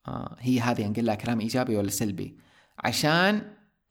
آه، 0.07 0.35
هي 0.39 0.59
هذه 0.59 0.87
نقول 0.87 1.05
لها 1.05 1.15
كلام 1.15 1.39
إيجابي 1.39 1.77
ولا 1.77 1.89
سلبي. 1.89 2.37
عشان 2.79 3.41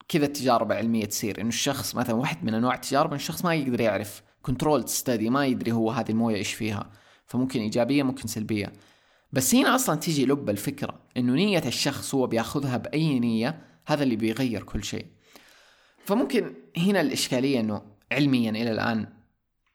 كذا 0.08 0.26
التجارب 0.26 0.72
العلمية 0.72 1.04
تصير 1.04 1.40
إنه 1.40 1.48
الشخص 1.48 1.94
مثلا 1.94 2.16
واحد 2.16 2.44
من 2.44 2.54
أنواع 2.54 2.74
التجارب 2.74 3.10
إنه 3.10 3.16
الشخص 3.16 3.44
ما 3.44 3.54
يقدر 3.54 3.80
يعرف 3.80 4.22
كنترول 4.42 4.88
ستدي 4.88 5.30
ما 5.30 5.46
يدري 5.46 5.72
هو 5.72 5.90
هذه 5.90 6.10
الموية 6.10 6.36
إيش 6.36 6.54
فيها. 6.54 6.90
فممكن 7.26 7.60
إيجابية 7.60 8.02
ممكن 8.02 8.26
سلبية. 8.26 8.72
بس 9.32 9.54
هنا 9.54 9.74
أصلا 9.74 9.96
تيجي 9.96 10.26
لب 10.26 10.50
الفكرة 10.50 11.00
إنه 11.16 11.32
نية 11.32 11.62
الشخص 11.66 12.14
هو 12.14 12.26
بيأخذها 12.26 12.76
بأي 12.76 13.18
نية 13.18 13.62
هذا 13.86 14.02
اللي 14.02 14.16
بيغير 14.16 14.62
كل 14.62 14.84
شيء. 14.84 15.06
فممكن 16.04 16.54
هنا 16.76 17.00
الإشكالية 17.00 17.60
إنه 17.60 17.82
علميا 18.12 18.50
إلى 18.50 18.70
الآن 18.70 19.06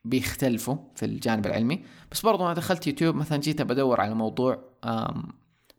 بيختلفوا 0.04 0.76
في 0.94 1.04
الجانب 1.04 1.46
العلمي. 1.46 1.84
بس 2.12 2.20
برضو 2.20 2.44
أنا 2.44 2.54
دخلت 2.54 2.86
يوتيوب 2.86 3.14
مثلا 3.14 3.38
جيت 3.38 3.62
بدور 3.62 4.00
على 4.00 4.14
موضوع 4.14 4.64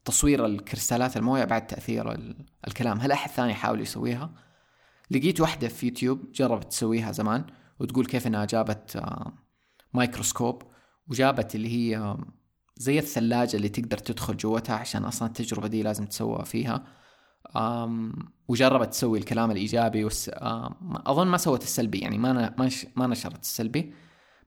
تصوير 0.06 0.46
الكريستالات 0.46 1.18
الموية 1.18 1.44
بعد 1.46 1.68
تأثير 1.68 2.18
الكلام. 2.68 3.00
هل 3.00 3.12
أحد 3.12 3.30
ثاني 3.30 3.54
حاول 3.54 3.82
يسويها؟ 3.82 4.32
لقيت 5.12 5.42
واحدة 5.42 5.68
في 5.68 5.86
يوتيوب 5.86 6.32
جربت 6.32 6.72
تسويها 6.72 7.12
زمان 7.12 7.46
وتقول 7.80 8.06
كيف 8.06 8.28
إنها 8.28 8.46
جابت 8.46 9.04
مايكروسكوب 9.94 10.64
وجابت 11.08 11.56
اللي 11.56 11.70
هي 11.70 12.18
زي 12.78 13.00
الثلاجة 13.00 13.58
اللي 13.58 13.70
تقدر 13.70 13.98
تدخل 13.98 14.38
جوتها 14.38 14.76
عشان 14.76 15.06
أصلا 15.06 15.28
التجربة 15.28 15.68
دي 15.68 15.84
لازم 15.84 16.06
تسوى 16.06 16.46
فيها 16.46 16.84
أم 17.56 18.14
وجربت 18.48 18.90
تسوي 18.90 19.20
الكلام 19.20 19.52
الإيجابي 19.52 20.04
والس... 20.04 20.32
أظن 21.06 21.28
ما 21.28 21.38
سوت 21.38 21.64
السلبي 21.64 22.00
يعني 22.00 22.18
ما. 22.18 22.34
ما. 22.34 22.70
ما 22.96 23.08
نشرت 23.08 23.42
السلبي 23.42 23.94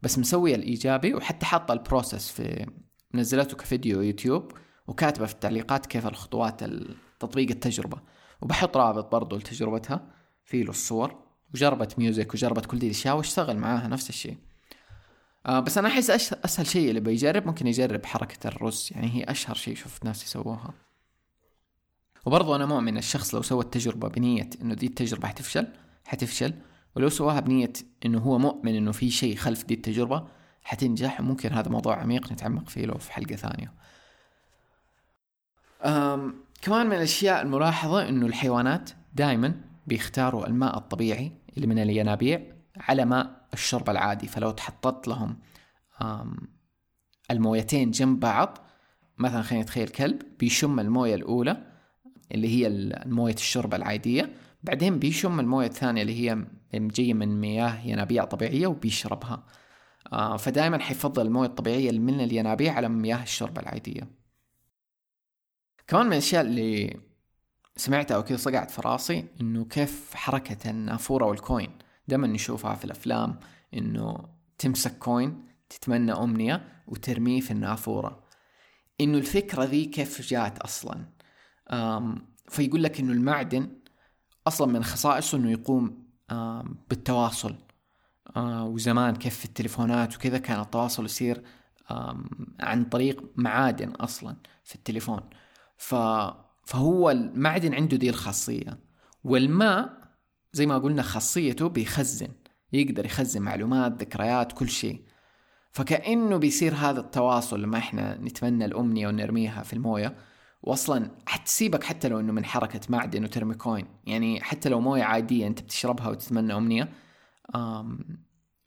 بس 0.03 0.19
مسوية 0.19 0.55
الإيجابي 0.55 1.14
وحتى 1.14 1.47
حاطة 1.47 1.73
ال 1.73 1.80
process 1.80 2.31
في 2.31 2.67
نزلته 3.14 3.57
كفيديو 3.57 4.01
يوتيوب 4.03 4.53
وكاتبة 4.87 5.27
في 5.27 5.33
التعليقات 5.35 5.87
كيف 5.87 6.07
الخطوات 6.07 6.64
تطبيق 7.21 7.51
التجربة 7.51 7.99
وبحط 8.43 8.77
رابط 8.77 9.12
برضو 9.12 9.37
لتجربتها 9.37 10.11
في 10.45 10.62
له 10.62 10.71
الصور 10.71 11.14
وجربت 11.55 11.99
ميوزك 11.99 12.35
وجربت 12.35 12.67
كل 12.67 12.79
دي 12.79 12.87
الأشياء 12.87 13.17
واشتغل 13.17 13.57
معاها 13.57 13.88
نفس 13.88 14.09
الشيء 14.09 14.37
آه 15.49 15.61
بس 15.61 15.79
أنا 15.79 15.89
أحس. 15.89 16.11
أسهل 16.33 16.67
شيء 16.67 16.89
اللي 16.89 17.01
بيجرب 17.01 17.47
ممكن 17.47 17.67
يجرب 17.67 18.07
حركة 18.07 18.49
الرز 18.49 18.89
يعني 18.91 19.15
هي 19.15 19.25
أشهر 19.25 19.55
شيء 19.55 19.75
شفت 19.75 20.05
ناس 20.05 20.25
يسووها. 20.25 20.75
وبرضو 22.27 22.55
أنا 22.55 22.67
مؤمن 22.67 22.99
الشخص 22.99 23.35
لو 23.35 23.43
سوى 23.43 23.65
التجربة 23.65 24.09
بنية 24.09 24.51
إنه 24.63 24.75
دي 24.75 24.87
التجربة 24.87 25.29
حتفشل 25.29 25.67
حتفشل. 26.05 26.55
ولو 26.97 27.09
سواها 27.09 27.41
بنية 27.41 27.73
إنه 28.07 28.19
هو 28.19 28.39
مؤمن 28.39 28.75
إنه 28.75 28.93
في 28.93 29.11
شيء 29.11 29.37
خلف 29.37 29.65
دي 29.65 29.75
التجربة 29.75 30.29
حتنجح. 30.63 31.21
ممكن 31.21 31.53
هذا 31.53 31.69
موضوع 31.69 31.97
عميق 31.97 32.33
نتعمق 32.33 32.69
فيه 32.69 32.87
لو 32.87 32.99
في 32.99 33.13
حلقة 33.13 33.37
ثانية. 33.37 33.73
أم 35.85 36.35
كمان 36.63 36.87
من 36.87 36.97
الأشياء 36.97 37.43
الملاحظة 37.43 38.09
إنه 38.09 38.27
الحيوانات 38.27 38.91
دائما 39.15 39.61
بيختاروا 39.87 40.47
الماء 40.47 40.79
الطبيعي 40.79 41.33
اللي 41.57 41.67
من 41.67 41.79
الينابيع 41.79 42.43
على 42.77 43.05
ماء 43.05 43.38
الشرب 43.53 43.91
العادي 43.91 44.29
فلو 44.29 44.51
تحطت 44.51 45.09
لهم 45.09 45.37
المويتين 47.31 47.91
جنب 47.91 48.21
بعض 48.21 48.59
مثلا 49.19 49.43
خلينا 49.43 49.65
نتخيل 49.65 49.89
كلب 49.89 50.23
بيشم 50.39 50.81
الموية 50.81 51.15
الأولى 51.15 51.65
اللي 52.33 52.49
هي 52.49 52.93
موية 53.07 53.35
الشرب 53.35 53.75
العادية 53.75 54.33
بعدين 54.63 54.99
بيشم 54.99 55.41
الموية 55.41 55.67
الثانية 55.67 56.03
اللي 56.03 56.31
هي 56.31 56.45
جاية 56.75 57.15
من 57.15 57.41
مياه 57.41 57.87
ينابيع 57.87 58.25
طبيعية 58.25 58.67
وبيشربها. 58.67 59.45
آه 60.13 60.37
فدائما 60.37 60.79
حيفضل 60.79 61.27
الموية 61.27 61.49
الطبيعية 61.49 61.99
من 61.99 62.21
الينابيع 62.21 62.73
على 62.73 62.89
مياه 62.89 63.23
الشرب 63.23 63.59
العادية. 63.59 64.09
كمان 65.87 66.07
من 66.07 66.13
الأشياء 66.13 66.43
اللي 66.43 67.01
سمعتها 67.77 68.15
أو 68.15 68.25
كذا 68.25 68.37
صقعت 68.37 68.71
في 68.71 68.83
راسي 68.85 69.25
إنه 69.41 69.65
كيف 69.65 70.15
حركة 70.15 70.71
النافورة 70.71 71.25
وال 71.27 71.39
coin. 71.39 71.71
دائما 72.09 72.27
نشوفها 72.27 72.75
في 72.75 72.85
الأفلام 72.85 73.40
إنه 73.75 74.29
تمسك 74.59 74.99
coin 74.99 75.44
تتمنى 75.68 76.12
أمنية 76.12 76.83
وترميه 76.87 77.40
في 77.40 77.51
النافورة. 77.51 78.25
إنه 79.01 79.18
الفكرة 79.18 79.64
ذي 79.64 79.85
كيف 79.85 80.23
جات 80.23 80.59
أصلا؟ 80.59 81.07
فيقول 82.49 82.83
لك 82.83 83.01
إنه 83.01 83.12
المعدن 83.12 83.79
أصلا 84.47 84.66
من 84.73 84.85
خصائصه 84.85 85.38
إنه 85.38 85.51
يقوم 85.51 86.09
بالتواصل. 86.90 87.55
آه 88.37 88.64
وزمان 88.64 89.16
كيف 89.16 89.38
في 89.38 89.44
التليفونات 89.44 90.16
وكذا 90.16 90.38
كان 90.38 90.61
التواصل 90.61 91.05
يصير 91.05 91.42
عن 92.61 92.85
طريق 92.85 93.25
معادن 93.37 93.90
أصلا 93.90 94.37
في 94.64 94.75
التليفون. 94.75 95.21
فهو 96.66 97.11
المعدن 97.11 97.75
عنده 97.75 97.97
دي 97.97 98.11
الخاصية. 98.11 98.79
والماء 99.25 99.98
زي 100.59 100.66
ما 100.66 100.79
قلنا 100.79 101.03
خاصيته 101.03 101.68
بيخزن 101.68 102.29
يقدر 102.73 103.05
يخزن 103.05 103.42
معلومات 103.42 104.01
ذكريات 104.01 104.53
كل 104.53 104.68
شيء. 104.68 105.03
فكأنه 105.71 106.37
بيصير 106.37 106.75
هذا 106.75 107.01
التواصل 107.01 107.62
لما 107.62 107.79
إحنا 107.79 108.16
نتمنى 108.16 108.64
الأمنية 108.64 109.09
ونرميها 109.09 109.62
في 109.62 109.73
الموية. 109.73 110.16
واصلا 110.62 111.11
حتسيبك 111.27 111.85
حتى 111.85 112.09
لو 112.09 112.21
إنه 112.21 112.33
من 112.33 112.44
حركة 112.44 112.81
معدن 112.88 113.25
وترمي 113.25 113.55
كوين. 113.55 113.87
يعني 114.07 114.40
حتى 114.40 114.68
لو 114.68 114.81
موية 114.81 115.03
عادية 115.03 115.47
أنت 115.47 115.62
بتشربها 115.62 116.09
وتتمنى 116.09 116.57
أمنية 116.57 116.88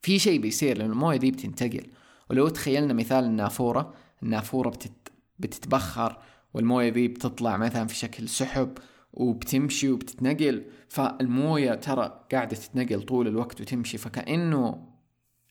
في 0.02 0.20
شيء 0.20 0.42
بيصير 0.42 0.78
لأن 0.78 0.92
الموية 0.92 1.18
دي 1.18 1.32
بتنتقل. 1.32 1.88
ولو 2.30 2.48
تخيلنا 2.48 2.94
مثال 2.94 3.24
النافورة 3.24 3.94
النافورة 4.24 4.70
بتت... 4.70 5.12
بتتبخر 5.40 6.18
والموية 6.54 6.90
دي 6.90 7.08
بتطلع 7.08 7.58
مثلا 7.58 7.88
في 7.88 7.96
شكل 7.96 8.30
سحب 8.30 8.78
وبتمشي 9.14 9.90
وبتتنقل 9.92 10.66
فالموية 10.90 11.76
ترى 11.76 12.26
قاعدة 12.32 12.56
تتنقل 12.56 13.02
طول 13.02 13.28
الوقت 13.28 13.62
وتمشي. 13.62 13.98
فكأنه 13.98 14.88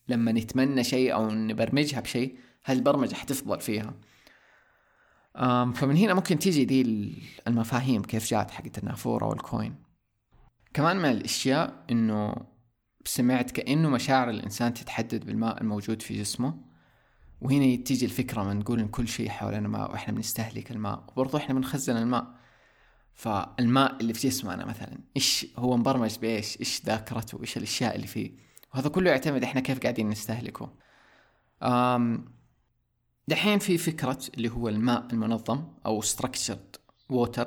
لما 0.08 0.32
نتمنى 0.32 0.84
شيء 0.84 1.14
أو 1.14 1.30
نبرمجها 1.30 2.00
بشيء 2.00 2.38
هالبرمجة 2.64 3.14
حتفضل 3.14 3.60
فيها. 3.60 3.94
فمن 5.74 5.96
هنا 5.96 6.14
ممكن 6.14 6.38
تيجي 6.38 6.64
دي 6.64 6.82
المفاهيم 7.48 8.02
كيف 8.02 8.30
جات 8.30 8.50
حقت 8.50 8.78
النافورة 8.78 9.26
والكوين. 9.26 9.74
كمان 10.74 10.96
من 10.96 11.04
الأشياء 11.04 11.84
إنه 11.90 12.34
سمعت 13.04 13.50
كأنه 13.50 13.90
مشاعر 13.90 14.30
الإنسان 14.30 14.74
تتحدد 14.74 15.26
بالماء 15.26 15.60
الموجود 15.60 16.02
في 16.02 16.18
جسمه. 16.18 16.54
وهنا 17.40 17.76
تيجي 17.76 18.04
الفكرة 18.04 18.42
من 18.42 18.58
نقول 18.58 18.80
إن 18.80 18.88
كل 18.88 19.08
شيء 19.08 19.28
حولنا 19.28 19.68
ماء 19.68 19.90
وإحنا 19.90 20.14
بنستهلك 20.14 20.70
الماء. 20.70 21.04
وبرضه 21.08 21.38
إحنا 21.38 21.54
بنخزن 21.54 21.96
الماء. 21.96 22.39
فالماء 23.14 24.00
اللي 24.00 24.14
في 24.14 24.28
جسمنا 24.28 24.64
مثلا 24.64 24.98
إيش 25.16 25.46
هو 25.56 25.76
مبرمج 25.76 26.18
بإيش؟ 26.18 26.60
إيش 26.60 26.82
ذاكرته؟ 26.84 27.40
إيش 27.40 27.56
الأشياء 27.56 27.96
اللي 27.96 28.06
فيه؟ 28.06 28.32
وهذا 28.74 28.88
كله 28.88 29.10
يعتمد 29.10 29.42
إحنا 29.42 29.60
كيف 29.60 29.80
قاعدين 29.80 30.08
نستهلكه. 30.08 30.72
أم 31.62 32.24
دحين 33.28 33.58
في 33.58 33.78
فكرة 33.78 34.18
اللي 34.34 34.48
هو 34.48 34.68
الماء 34.68 35.06
المنظم 35.12 35.64
أو 35.86 36.02
structured 36.02 36.78
water. 37.12 37.46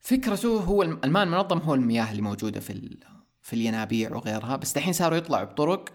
فكرته 0.00 0.60
هو 0.60 0.82
الماء 0.82 1.22
المنظم 1.22 1.58
هو 1.58 1.74
المياه 1.74 2.10
اللي 2.10 2.22
موجودة 2.22 2.60
في 2.60 2.98
في 3.42 3.52
الينابيع 3.52 4.16
وغيرها 4.16 4.56
بس 4.56 4.72
دحين 4.72 4.92
صاروا 4.92 5.18
يطلعوا 5.18 5.44
بطرق 5.44 5.88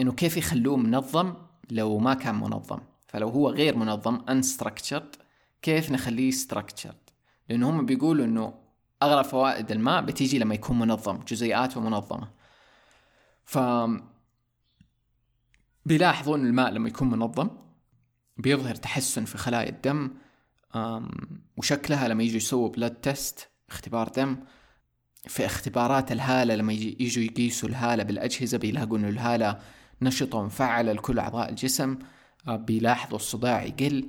إنه 0.00 0.12
كيف 0.12 0.36
يخلوه 0.36 0.76
منظم 0.76 1.34
لو 1.70 1.98
ما 1.98 2.14
كان 2.14 2.34
منظم. 2.34 2.78
فلو 3.08 3.28
هو 3.28 3.48
غير 3.48 3.76
منظم 3.76 4.18
unstructured 4.18 5.23
كيف 5.64 5.90
نخليه 5.90 6.30
structured 6.30 7.12
لأنه 7.48 7.70
هم 7.70 7.86
بيقولوا 7.86 8.24
إنه 8.24 8.54
أغلب 9.02 9.24
فوائد 9.24 9.70
الماء 9.70 10.02
بتيجي 10.02 10.38
لما 10.38 10.54
يكون 10.54 10.78
منظم 10.78 11.18
جزيئاته 11.18 11.80
منظمة. 11.80 12.30
ف 13.44 13.58
بيلاحظوا 15.86 16.36
إن 16.36 16.46
الماء 16.46 16.70
لما 16.70 16.88
يكون 16.88 17.10
منظم 17.10 17.50
بيظهر 18.36 18.74
تحسن 18.74 19.24
في 19.24 19.38
خلايا 19.38 19.68
الدم 19.68 20.10
وشكلها 21.56 22.08
لما 22.08 22.22
يجوا 22.22 22.36
يسووا 22.36 22.68
blood 22.68 22.94
test 22.94 23.48
اختبار 23.68 24.08
دم 24.08 24.36
في 25.28 25.46
اختبارات 25.46 26.12
الهالة 26.12 26.54
لما 26.54 26.72
يجوا 26.72 27.24
يقيسوا 27.24 27.68
الهالة 27.68 28.02
بالأجهزة 28.02 28.58
بيلاقوا 28.58 28.98
إنه 28.98 29.08
الهالة 29.08 29.60
نشطة 30.02 30.38
ومفعلة 30.38 30.92
لكل 30.92 31.18
أعضاء 31.18 31.50
الجسم 31.50 31.98
آه، 32.48 32.56
بيلاحظوا 32.56 33.16
الصداع 33.16 33.62
يقل. 33.62 34.08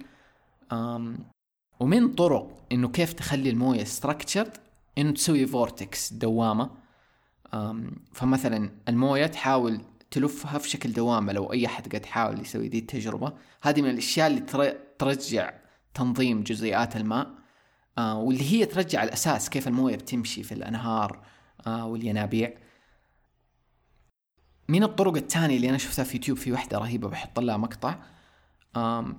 ومن 1.79 2.13
طرق 2.13 2.57
إنه 2.71 2.87
كيف 2.87 3.13
تخلي 3.13 3.49
الموية 3.49 3.83
structured 3.83 4.57
إنه 4.97 5.11
تسوي 5.11 5.47
vortex 5.47 6.13
دوامة. 6.13 6.71
فمثلا 8.13 8.71
الموية 8.87 9.25
تحاول 9.25 9.81
تلفها 10.11 10.57
في 10.57 10.69
شكل 10.69 10.93
دوامة 10.93 11.33
لو 11.33 11.53
أي 11.53 11.65
أحد 11.65 11.95
قد 11.95 12.05
حاول 12.05 12.39
يسوي 12.41 12.67
دي 12.67 12.79
التجربة. 12.79 13.33
هذه 13.61 13.81
من 13.81 13.89
الأشياء 13.89 14.27
اللي 14.27 14.41
ترجع 14.99 15.53
تنظيم 15.93 16.43
جزيئات 16.43 16.95
الماء. 16.95 17.31
واللي 17.97 18.51
هي 18.51 18.65
ترجع 18.65 19.03
الأساس 19.03 19.49
كيف 19.49 19.67
الموية 19.67 19.95
بتمشي 19.95 20.43
في 20.43 20.51
الأنهار 20.51 21.25
آه 21.67 21.85
والينابيع. 21.85 22.53
من 24.67 24.83
الطرق 24.83 25.15
الثانية 25.15 25.55
اللي 25.55 25.69
أنا 25.69 25.77
شفتها 25.77 26.03
في 26.03 26.17
يوتيوب 26.17 26.37
في 26.37 26.51
واحدة 26.51 26.77
رهيبة 26.77 27.09
بحط 27.09 27.39
لها 27.39 27.57
مقطع. 27.57 27.95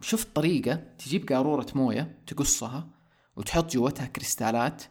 شفت 0.00 0.36
طريقة 0.36 0.82
تجيب 0.98 1.28
قارورة 1.32 1.66
موية 1.74 2.18
تقصها 2.26 2.88
وتحط 3.36 3.72
جوتها 3.72 4.06
كريستالات 4.06 4.82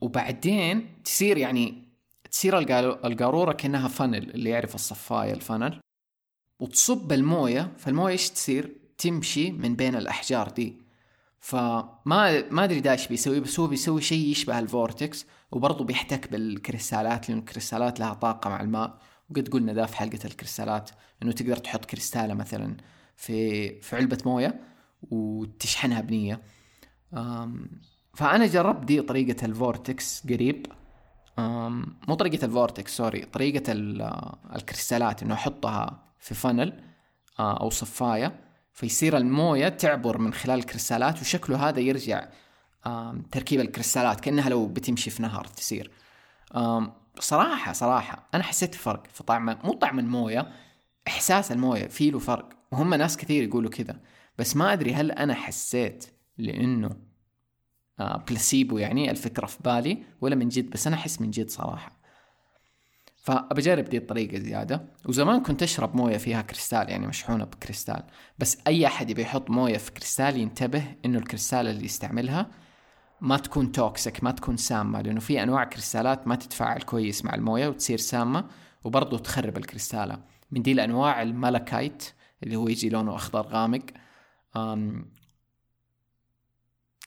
وبعدين 0.00 1.02
تصير 1.04 1.36
يعني 1.36 1.88
تصير 2.30 2.58
القارورة 3.04 3.52
كأنها 3.52 3.88
funnel 3.88 4.30
اللي 4.30 4.50
يعرف 4.50 4.74
الصفاية 4.74 5.32
ال 5.32 5.39
funnel 5.39 5.80
وتصب 6.60 7.12
الموية 7.12 7.72
فالموية 7.76 8.12
إيش 8.12 8.30
تصير؟ 8.30 8.76
تمشي 8.98 9.50
من 9.50 9.76
بين 9.76 9.94
الأحجار 9.96 10.48
دي. 10.48 10.82
فما 11.40 12.48
ما 12.50 12.64
أدري 12.64 12.80
ده 12.80 12.92
إيش 12.92 13.08
بيسوي 13.08 13.40
بس 13.40 13.60
هو 13.60 13.66
بيسوي 13.66 14.00
شيء 14.02 14.28
يشبه 14.28 14.58
ال 14.58 14.68
vortex 14.68 15.26
وبرضه 15.52 15.84
بيحتك 15.84 16.30
بالكريستالات 16.30 17.28
لأن 17.28 17.38
الكريستالات 17.38 18.00
لها 18.00 18.14
طاقة 18.14 18.50
مع 18.50 18.60
الماء. 18.60 18.98
وقد 19.30 19.48
قلنا 19.48 19.72
ذا 19.72 19.86
في 19.86 19.96
حلقة 19.96 20.18
الكريستالات 20.24 20.90
إنه 21.22 21.32
تقدر 21.32 21.56
تحط 21.56 21.84
كريستالة 21.84 22.34
مثلا 22.34 22.76
في 23.20 23.70
في 23.80 23.96
علبة 23.96 24.18
موية 24.24 24.60
وتشحنها 25.10 26.00
بنية. 26.00 26.40
فأنا 28.14 28.46
جربت 28.46 28.84
دي 28.84 29.00
طريقة 29.00 29.44
ال 29.44 29.56
vortex 29.56 30.26
قريب. 30.26 30.66
مو 32.08 32.14
طريقة 32.14 32.44
ال 32.44 32.51
vortex 32.51 32.96
sorry 32.96 33.20
طريقة 33.20 33.72
الكريستالات 34.56 35.22
إنه 35.22 35.34
أحطها 35.34 36.12
في 36.18 36.34
funnel 36.34 36.84
آه، 37.38 37.60
أو 37.60 37.70
صفاية. 37.70 38.40
فيصير 38.72 39.16
الموية 39.16 39.68
تعبر 39.68 40.18
من 40.18 40.32
خلال 40.32 40.58
الكريستالات 40.58 41.20
وشكله 41.20 41.68
هذا 41.68 41.80
يرجع 41.80 42.28
تركيب 43.32 43.60
الكريستالات 43.60 44.20
كأنها 44.20 44.48
لو 44.48 44.66
بتمشي 44.66 45.10
في 45.10 45.22
نهر 45.22 45.44
تصير. 45.44 45.90
صراحة 47.18 47.72
صراحة 47.72 48.28
أنا 48.34 48.42
حسيت 48.42 48.74
بفرق 48.74 49.06
في 49.12 49.22
طعم 49.22 49.58
مو 49.64 49.72
طعم 49.72 49.98
الموية 49.98 50.52
إحساس 51.08 51.52
الموية 51.52 51.86
في 51.86 52.10
له 52.10 52.18
فرق. 52.18 52.59
وهم 52.72 52.94
ناس 52.94 53.16
كثير 53.16 53.42
يقولوا 53.42 53.70
كذا. 53.70 54.00
بس 54.38 54.56
ما 54.56 54.72
أدري 54.72 54.94
هل 54.94 55.10
أنا 55.10 55.34
حسيت 55.34 56.06
لأنه 56.38 56.96
بلاسيبو 58.00 58.78
يعني 58.78 59.10
الفكرة 59.10 59.46
في 59.46 59.58
بالي 59.64 60.02
ولا 60.20 60.36
من 60.36 60.48
جد 60.48 60.70
بس 60.70 60.86
أنا 60.86 60.96
أحس 60.96 61.20
من 61.20 61.30
جد 61.30 61.50
صراحة. 61.50 62.00
فبجرب 63.22 63.84
دي 63.84 63.96
الطريقة 63.96 64.38
زيادة. 64.38 64.84
وزمان 65.08 65.42
كنت 65.42 65.62
أشرب 65.62 65.96
موية 65.96 66.16
فيها 66.16 66.42
كريستال 66.42 66.90
يعني 66.90 67.06
مشحونة 67.06 67.44
بكريستال. 67.44 68.02
بس 68.38 68.58
أي 68.66 68.86
أحد 68.86 69.10
يبي 69.10 69.22
يحط 69.22 69.50
موية 69.50 69.78
في 69.78 69.92
كريستال 69.92 70.36
ينتبه 70.36 70.84
إنه 71.04 71.18
الكريستال 71.18 71.66
اللي 71.66 71.84
يستعملها 71.84 72.46
ما 73.20 73.36
تكون 73.36 73.72
toxic 73.72 74.24
ما 74.24 74.30
تكون 74.30 74.56
سامة 74.56 75.00
لأنه 75.00 75.20
في 75.20 75.42
أنواع 75.42 75.64
كريستالات 75.64 76.28
ما 76.28 76.34
تتفاعل 76.34 76.82
كويس 76.82 77.24
مع 77.24 77.34
الموية 77.34 77.68
وتصير 77.68 77.98
سامة 77.98 78.44
وبرضه 78.84 79.18
تخرب 79.18 79.56
الكريستالة. 79.56 80.18
من 80.50 80.62
دي 80.62 80.72
الأنواع 80.72 81.22
ال 81.22 81.30
malachite 81.30 82.04
اللي 82.42 82.56
هو 82.56 82.68
يجي 82.68 82.88
لونه 82.88 83.14
أخضر 83.14 83.46
غامق. 83.46 83.82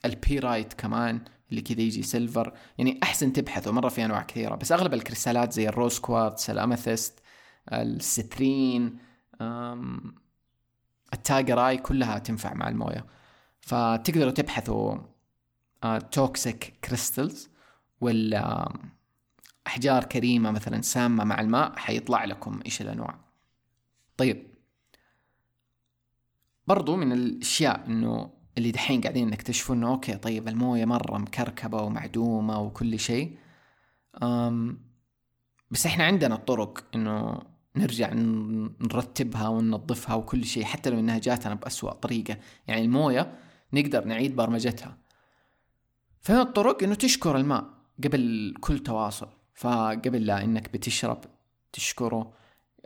ال 0.05 0.15
pyrite 0.15 0.73
كمان 0.73 1.25
اللي 1.49 1.61
كذا 1.61 1.81
يجي 1.81 2.03
silver 2.03 2.57
يعني 2.77 2.99
أحسن 3.03 3.33
تبحثوا 3.33 3.71
مره 3.71 3.89
في 3.89 4.05
أنواع 4.05 4.21
كثيرة. 4.21 4.55
بس 4.55 4.71
أغلب 4.71 4.93
الكريستالات 4.93 5.53
زي 5.53 5.69
الروز 5.69 5.99
كوارتز 5.99 6.49
الاميثست 6.49 7.19
السترين 7.73 8.97
التاجر 11.13 11.67
اي 11.67 11.77
كلها 11.77 12.19
تنفع 12.19 12.53
مع 12.53 12.69
الموية. 12.69 13.05
فتقدروا 13.61 14.31
تبحثوا 14.31 14.97
toxic 16.11 16.73
crystals 16.83 17.49
ولا 18.01 18.73
أحجار 19.67 20.03
كريمة 20.03 20.51
مثلا 20.51 20.81
سامة 20.81 21.23
مع 21.23 21.41
الماء 21.41 21.77
حيطلع 21.77 22.25
لكم 22.25 22.59
إيش 22.65 22.81
الأنواع. 22.81 23.19
طيب. 24.17 24.52
برضو 26.67 26.95
من 26.95 27.11
الأشياء 27.11 27.85
إنه 27.87 28.29
اللي 28.57 28.71
دحين 28.71 29.01
قاعدين 29.01 29.29
نكتشفوا 29.29 29.75
إنه 29.75 29.89
أوكي 29.89 30.15
طيب 30.15 30.47
الموية 30.47 30.85
مرة 30.85 31.17
مكركبة 31.17 31.81
ومعدومة 31.81 32.59
وكل 32.61 32.99
شيء. 32.99 33.37
بس 35.71 35.85
إحنا 35.85 36.03
عندنا 36.03 36.35
الطرق 36.35 36.85
إنه 36.95 37.41
نرجع 37.75 38.13
نرتبها 38.13 39.47
وننظفها 39.47 40.15
وكل 40.15 40.45
شيء 40.45 40.63
حتى 40.63 40.89
لو 40.89 40.99
إنها 40.99 41.17
جاتنا 41.17 41.53
بأسوأ 41.53 41.93
طريقة. 41.93 42.37
يعني 42.67 42.81
الموية 42.81 43.37
نقدر 43.73 44.05
نعيد 44.05 44.35
برمجتها. 44.35 44.97
فمن 46.21 46.39
الطرق 46.39 46.83
إنه 46.83 46.95
تشكر 46.95 47.37
الماء 47.37 47.65
قبل 48.03 48.53
كل 48.61 48.79
تواصل. 48.79 49.27
فقبل 49.55 50.25
لا 50.25 50.43
إنك 50.43 50.73
بتشرب 50.73 51.21
تشكره 51.73 52.33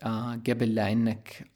آه 0.03 0.41
قبل 0.49 0.75
لا 0.75 0.91
إنك 0.91 1.51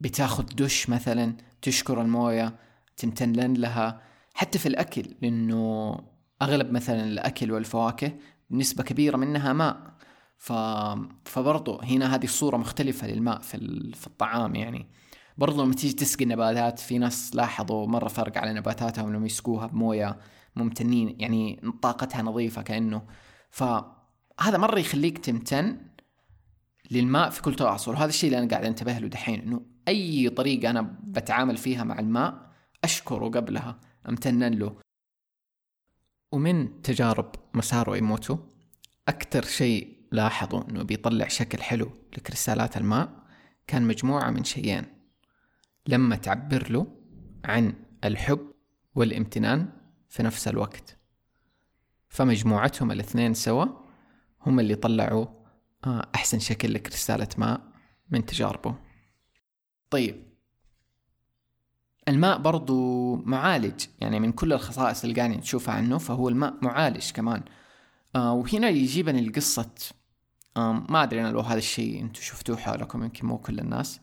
بتاخذ 0.00 0.44
دش 0.44 0.88
مثلا 0.90 1.36
تشكر 1.62 2.02
الموية 2.02 2.56
تمتن 2.96 3.52
لها. 3.52 4.00
حتى 4.34 4.58
في 4.58 4.66
الأكل 4.66 5.14
لأنه 5.22 5.94
أغلب 6.42 6.72
مثلا 6.72 7.04
الأكل 7.04 7.52
والفواكه 7.52 8.12
نسبة 8.50 8.82
كبيرة 8.82 9.16
منها 9.16 9.52
ماء. 9.52 9.94
ف... 10.38 10.52
فبرضو 11.24 11.80
هنا 11.80 12.14
هذه 12.14 12.24
الصورة 12.24 12.56
مختلفة 12.56 13.06
للماء 13.06 13.40
في, 13.40 13.54
ال... 13.54 13.94
في 13.94 14.06
الطعام 14.06 14.54
يعني. 14.54 14.86
برضو 15.38 15.62
لما 15.64 15.74
تيجي 15.74 15.92
تسقي 15.92 16.24
النباتات 16.24 16.78
في 16.78 16.98
ناس 16.98 17.36
لاحظوا 17.36 17.86
مرة 17.86 18.08
فرق 18.08 18.38
على 18.38 18.52
نباتاتهم 18.52 19.12
لما 19.12 19.26
يسقوها 19.26 19.66
بموية 19.66 20.18
ممتنين 20.56 21.16
يعني 21.20 21.60
طاقتها 21.82 22.22
نظيفة 22.22 22.62
كأنه. 22.62 23.02
فهذا 23.50 24.58
مرة 24.58 24.78
يخليك 24.78 25.18
تمتن 25.18 25.78
للماء 26.90 27.30
في 27.30 27.42
كل 27.42 27.54
تواصل. 27.54 27.90
وهذا 27.90 28.08
الشيء 28.08 28.30
اللي 28.30 28.38
أنا 28.38 28.50
قاعد 28.50 28.64
أنتبه 28.64 28.98
له 28.98 29.08
دحين 29.08 29.40
إنه 29.40 29.62
أي 29.90 30.28
طريقة 30.28 30.70
أنا 30.70 30.96
بتعامل 31.04 31.56
فيها 31.56 31.84
مع 31.84 31.98
الماء 31.98 32.50
أشكره 32.84 33.28
قبلها 33.28 33.80
أمتنن 34.08 34.54
له. 34.54 34.76
ومن 36.32 36.82
تجارب 36.82 37.34
مسارو 37.54 37.94
إيموتو 37.94 38.38
أكثر 39.08 39.44
شيء 39.44 39.96
لاحظوا 40.12 40.70
أنه 40.70 40.82
بيطلع 40.82 41.28
شكل 41.28 41.62
حلو 41.62 41.90
لكريستالات 42.16 42.76
الماء 42.76 43.08
كان 43.66 43.82
مجموعة 43.82 44.30
من 44.30 44.44
شيئين. 44.44 44.84
لما 45.86 46.16
تعبر 46.16 46.70
له 46.72 46.86
عن 47.44 47.74
الحب 48.04 48.52
والامتنان 48.94 49.68
في 50.08 50.22
نفس 50.22 50.48
الوقت. 50.48 50.96
فمجموعتهم 52.08 52.90
الاثنين 52.90 53.34
سوا 53.34 53.66
هم 54.46 54.60
اللي 54.60 54.74
طلعوا 54.74 55.26
آه، 55.84 56.08
أحسن 56.14 56.38
شكل 56.38 56.74
لكريستالة 56.74 57.28
ماء 57.38 57.60
من 58.10 58.26
تجاربه. 58.26 58.89
طيب. 59.90 60.22
الماء 62.08 62.38
برضو 62.38 63.16
معالج 63.16 63.84
يعني 64.00 64.20
من 64.20 64.32
كل 64.32 64.52
الخصائص 64.52 65.04
اللي 65.04 65.16
قاعدين 65.16 65.38
نشوفها 65.38 65.74
عنه 65.74 65.98
فهو 65.98 66.28
الماء 66.28 66.54
معالج 66.62 67.10
كمان. 67.10 67.42
آه 68.16 68.32
وهنا 68.32 68.68
يجيبني 68.68 69.20
القصة 69.20 69.70
آه 70.56 70.72
ما 70.72 71.02
أدري 71.02 71.20
أنا 71.20 71.32
لو 71.32 71.40
هذا 71.40 71.58
الشيء 71.58 72.02
أنتم 72.02 72.22
شفتوه 72.22 72.56
حولكم 72.56 73.02
يمكن 73.02 73.26
مو 73.26 73.38
كل 73.38 73.58
الناس 73.58 74.00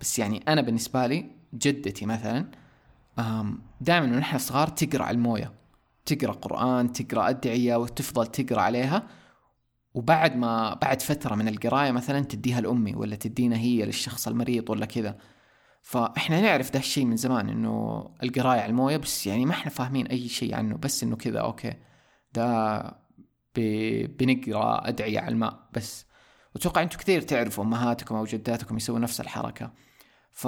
بس 0.00 0.18
يعني 0.18 0.44
أنا 0.48 0.60
بالنسبة 0.60 1.06
لي 1.06 1.30
جدتي 1.54 2.06
مثلا 2.06 2.50
دائما 3.80 4.16
ونحن 4.16 4.38
صغار 4.38 4.68
تقرأ 4.68 5.04
على 5.04 5.14
الموية 5.14 5.52
تقرأ 6.06 6.32
قرآن 6.32 6.92
تقرأ 6.92 7.28
أدعية 7.28 7.76
وتفضل 7.76 8.26
تقرأ 8.26 8.60
عليها 8.60 9.02
وبعد 9.94 10.36
ما 10.36 10.74
بعد 10.74 11.02
فترة 11.02 11.34
من 11.34 11.48
القراية 11.48 11.90
مثلا 11.90 12.20
تديها 12.20 12.60
لأمي 12.60 12.94
ولا 12.94 13.16
تدينا 13.16 13.56
هي 13.56 13.84
للشخص 13.84 14.28
المريض 14.28 14.70
ولا 14.70 14.86
كذا. 14.86 15.18
فإحنا 15.82 16.40
نعرف 16.40 16.72
ده 16.72 16.78
الشيء 16.78 17.04
من 17.04 17.16
زمان 17.16 17.48
إنه 17.48 18.04
القراية 18.22 18.60
على 18.60 18.70
الموية 18.70 18.96
بس 18.96 19.26
يعني 19.26 19.46
ما 19.46 19.52
إحنا 19.52 19.70
فاهمين 19.70 20.06
أي 20.06 20.28
شيء 20.28 20.54
عنه 20.54 20.76
بس 20.76 21.02
إنه 21.02 21.16
كذا 21.16 21.40
أوكي. 21.40 21.74
ده 22.32 23.04
بنقرأ 24.18 24.88
أدعية 24.88 25.20
على 25.20 25.28
الماء 25.32 25.68
بس. 25.72 26.06
وأتوقع 26.54 26.82
أنتم 26.82 26.98
كثير 26.98 27.20
تعرفوا 27.22 27.64
أمهاتكم 27.64 28.14
أو 28.14 28.24
جداتكم 28.24 28.76
يسووا 28.76 28.98
نفس 28.98 29.20
الحركة. 29.20 29.72
ف... 30.32 30.46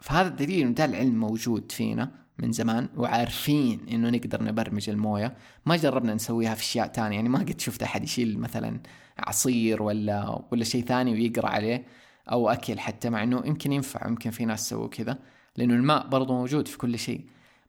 فهذا 0.00 0.28
الدليل 0.28 0.60
إنه 0.66 0.74
ده 0.74 0.84
العلم 0.84 1.20
موجود 1.20 1.72
فينا. 1.72 2.25
من 2.38 2.52
زمان 2.52 2.88
وعارفين 2.96 3.80
إنه 3.92 4.10
نقدر 4.10 4.42
نبرمج 4.42 4.90
الموية. 4.90 5.36
ما 5.66 5.76
جربنا 5.76 6.14
نسويها 6.14 6.54
في 6.54 6.62
أشياء 6.62 6.86
تانية. 6.86 7.16
يعني 7.16 7.28
ما 7.28 7.38
قد 7.38 7.60
شفت 7.60 7.82
أحد 7.82 8.04
يشيل 8.04 8.38
مثلا 8.38 8.80
عصير 9.18 9.82
ولا 9.82 10.42
ولا 10.52 10.64
شيء 10.64 10.84
ثاني 10.84 11.12
ويقرأ 11.12 11.48
عليه 11.48 11.86
أو 12.32 12.48
أكل 12.48 12.78
حتى 12.78 13.10
مع 13.10 13.22
إنه 13.22 13.42
يمكن 13.46 13.72
ينفع 13.72 14.08
يمكن 14.08 14.30
في 14.30 14.44
ناس 14.44 14.68
سووا 14.68 14.88
كذا 14.88 15.18
لأنه 15.56 15.74
الماء 15.74 16.08
برضو 16.08 16.32
موجود 16.34 16.68
في 16.68 16.78
كل 16.78 16.98
شيء. 16.98 17.20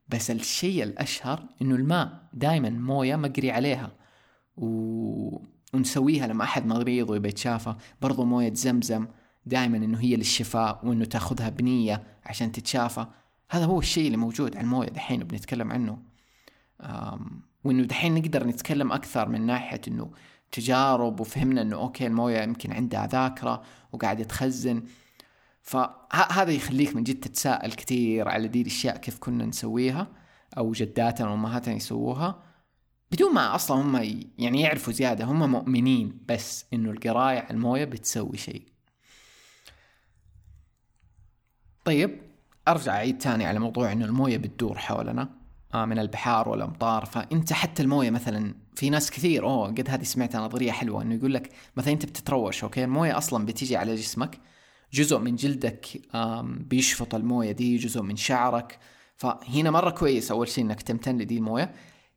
بس 0.10 0.32
الشيء 0.32 0.84
الأشهر 0.84 1.44
إنه 1.62 1.76
الماء 1.76 2.22
دائما 2.34 2.70
موية 2.70 3.16
مقري 3.16 3.52
عليها. 3.52 3.92
و... 4.58 4.68
ونسويها 5.74 6.28
لما 6.28 6.44
أحد 6.44 6.66
مريض 6.66 7.10
ويبي 7.10 7.30
يتشافى. 7.30 7.76
برضو 8.02 8.26
موية 8.26 8.54
زمزم 8.54 9.08
دائما 9.46 9.78
إنه 9.78 10.00
هي 10.00 10.16
للشفاء 10.16 10.80
وإنه 10.84 11.06
تأخذها 11.06 11.50
بنية 11.50 12.04
عشان 12.26 12.52
تتشافى. 12.52 13.06
هذا 13.50 13.66
هو 13.66 13.80
الشيء 13.80 14.06
اللي 14.06 14.18
موجود 14.18 14.56
على 14.56 14.64
الموية 14.64 14.90
دحين 14.90 15.24
بنتكلم 15.24 15.72
عنه. 15.72 16.00
وإنه 17.64 17.84
دحين 17.84 18.16
نقدر 18.16 18.48
نتكلم 18.48 18.92
أكثر 18.92 19.30
من 19.30 19.46
ناحية 19.46 19.82
إنه 19.88 20.12
تجارب 20.52 21.20
وفهمنا 21.20 21.62
إنه 21.62 21.76
أوكي 21.76 22.08
الموية 22.08 22.42
يمكن 22.42 22.74
عندها 22.74 23.08
ذاكرة 23.08 23.64
وقاعدة 23.92 24.24
تخزن. 24.24 24.84
فهذا 25.62 26.52
يخليك 26.52 26.96
من 26.96 27.04
جد 27.04 27.20
تتساءل 27.20 27.74
كثير 27.74 28.30
على 28.30 28.48
دي 28.48 28.62
الأشياء 28.62 28.98
كيف 28.98 29.20
كنا 29.20 29.46
نسويها 29.46 30.08
أو 30.58 30.72
جداتنا 30.72 31.30
وامهاتنا 31.30 31.76
يسووها. 31.76 32.44
بدون 33.12 33.34
ما 33.34 33.56
أصلا 33.56 33.82
هم 33.82 33.96
يعني 34.38 34.62
يعرفوا 34.62 34.94
زيادة 34.94 35.26
هم 35.26 35.52
مؤمنين 35.52 36.20
بس 36.28 36.66
إنه 36.74 36.92
القراية 36.92 37.40
على 37.40 37.52
الموية 37.52 37.86
بتسوي 37.86 38.38
شيء. 38.38 38.68
طيب 41.86 42.27
أرجع 42.68 42.96
أعيد 42.96 43.18
تاني 43.18 43.46
على 43.46 43.60
موضوع 43.60 43.92
إنه 43.92 44.06
الموية 44.06 44.38
بتدور 44.38 44.78
حولنا. 44.78 45.30
آه، 45.74 45.86
من 45.86 46.00
البحار 46.00 46.50
والأمطار. 46.50 47.06
فأنت 47.06 47.54
حتى 47.54 47.84
الموية 47.84 48.10
مثلا 48.10 48.56
في 48.76 48.90
ناس 48.90 49.12
كثير 49.12 49.46
أوه 49.46 49.68
قد 49.68 49.90
هذه 49.90 50.04
سمعت 50.04 50.36
نظريه 50.36 50.72
حلوة 50.72 51.02
إنه 51.02 51.16
يقول 51.16 51.34
لك 51.34 51.50
مثلا 51.78 51.94
أنت 51.94 52.06
بتتروش 52.06 52.64
أوكي؟ 52.64 52.84
الموية 52.84 53.18
أصلا 53.18 53.46
بتيجي 53.46 53.78
على 53.78 53.96
جسمك. 53.96 54.40
جزء 54.94 55.18
من 55.18 55.36
جلدك 55.36 55.88
بيشفط 56.44 57.16
الموية 57.16 57.52
دي 57.52 57.78
جزء 57.78 58.02
من 58.02 58.16
شعرك. 58.16 58.80
فهنا 59.16 59.72
مرة 59.72 59.90
كويس 59.90 60.32
أول 60.32 60.48
شيء 60.48 60.64
إنك 60.64 60.82
تمتن 60.82 61.18
لدي 61.18 61.38
الموية. 61.38 61.74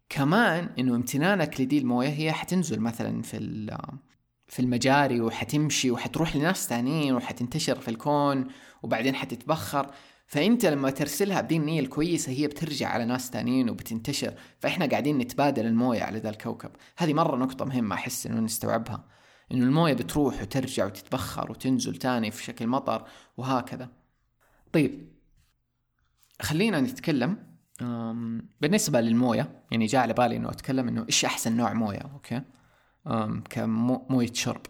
كمان 0.08 0.68
إنه 0.78 0.94
امتنانك 0.94 1.60
لدي 1.60 1.78
الموية 1.78 2.08
هي 2.08 2.32
حتنزل 2.32 2.80
مثلا 2.80 3.22
في 3.22 3.38
في 4.48 4.60
المجاري 4.60 5.20
وحتمشي 5.20 5.90
وحتروح 5.90 6.36
لناس 6.36 6.68
ثانيين 6.68 7.14
وحتنتشر 7.14 7.80
في 7.80 7.88
الكون 7.88 8.46
وبعدين 8.82 9.14
حتتبخر. 9.14 9.90
فأنت 10.30 10.66
لما 10.66 10.90
ترسلها 10.90 11.40
بدي 11.40 11.56
النية 11.56 11.80
الكويسة 11.80 12.32
هي 12.32 12.46
بترجع 12.46 12.88
على 12.88 13.04
ناس 13.04 13.30
تانيين 13.30 13.70
وبتنتشر 13.70 14.34
فإحنا 14.58 14.86
قاعدين 14.86 15.18
نتبادل 15.18 15.66
الموية 15.66 16.02
على 16.02 16.18
ذا 16.18 16.30
الكوكب. 16.30 16.70
هذه 16.96 17.14
مرة 17.14 17.36
نقطة 17.36 17.64
مهمة 17.64 17.94
أحس 17.94 18.26
إنه 18.26 18.40
نستوعبها 18.40 19.04
إنه 19.52 19.64
الموية 19.64 19.92
بتروح 19.92 20.42
وترجع 20.42 20.86
وتتبخر 20.86 21.50
وتنزل 21.50 21.96
تاني 21.96 22.30
في 22.30 22.44
شكل 22.44 22.66
مطر 22.66 23.08
وهكذا. 23.36 23.88
طيب 24.72 25.08
خلينا 26.42 26.80
نتكلم 26.80 27.50
بالنسبة 28.60 29.00
للموية 29.00 29.62
يعني 29.70 29.86
جاء 29.86 30.02
على 30.02 30.12
بالي 30.12 30.36
إنه 30.36 30.50
أتكلم 30.50 30.88
إنه 30.88 31.04
إيش 31.06 31.24
أحسن 31.24 31.56
نوع 31.56 31.72
موية 31.72 31.98
أوكي؟ 31.98 32.42
كموية 33.50 34.32
شرب. 34.32 34.62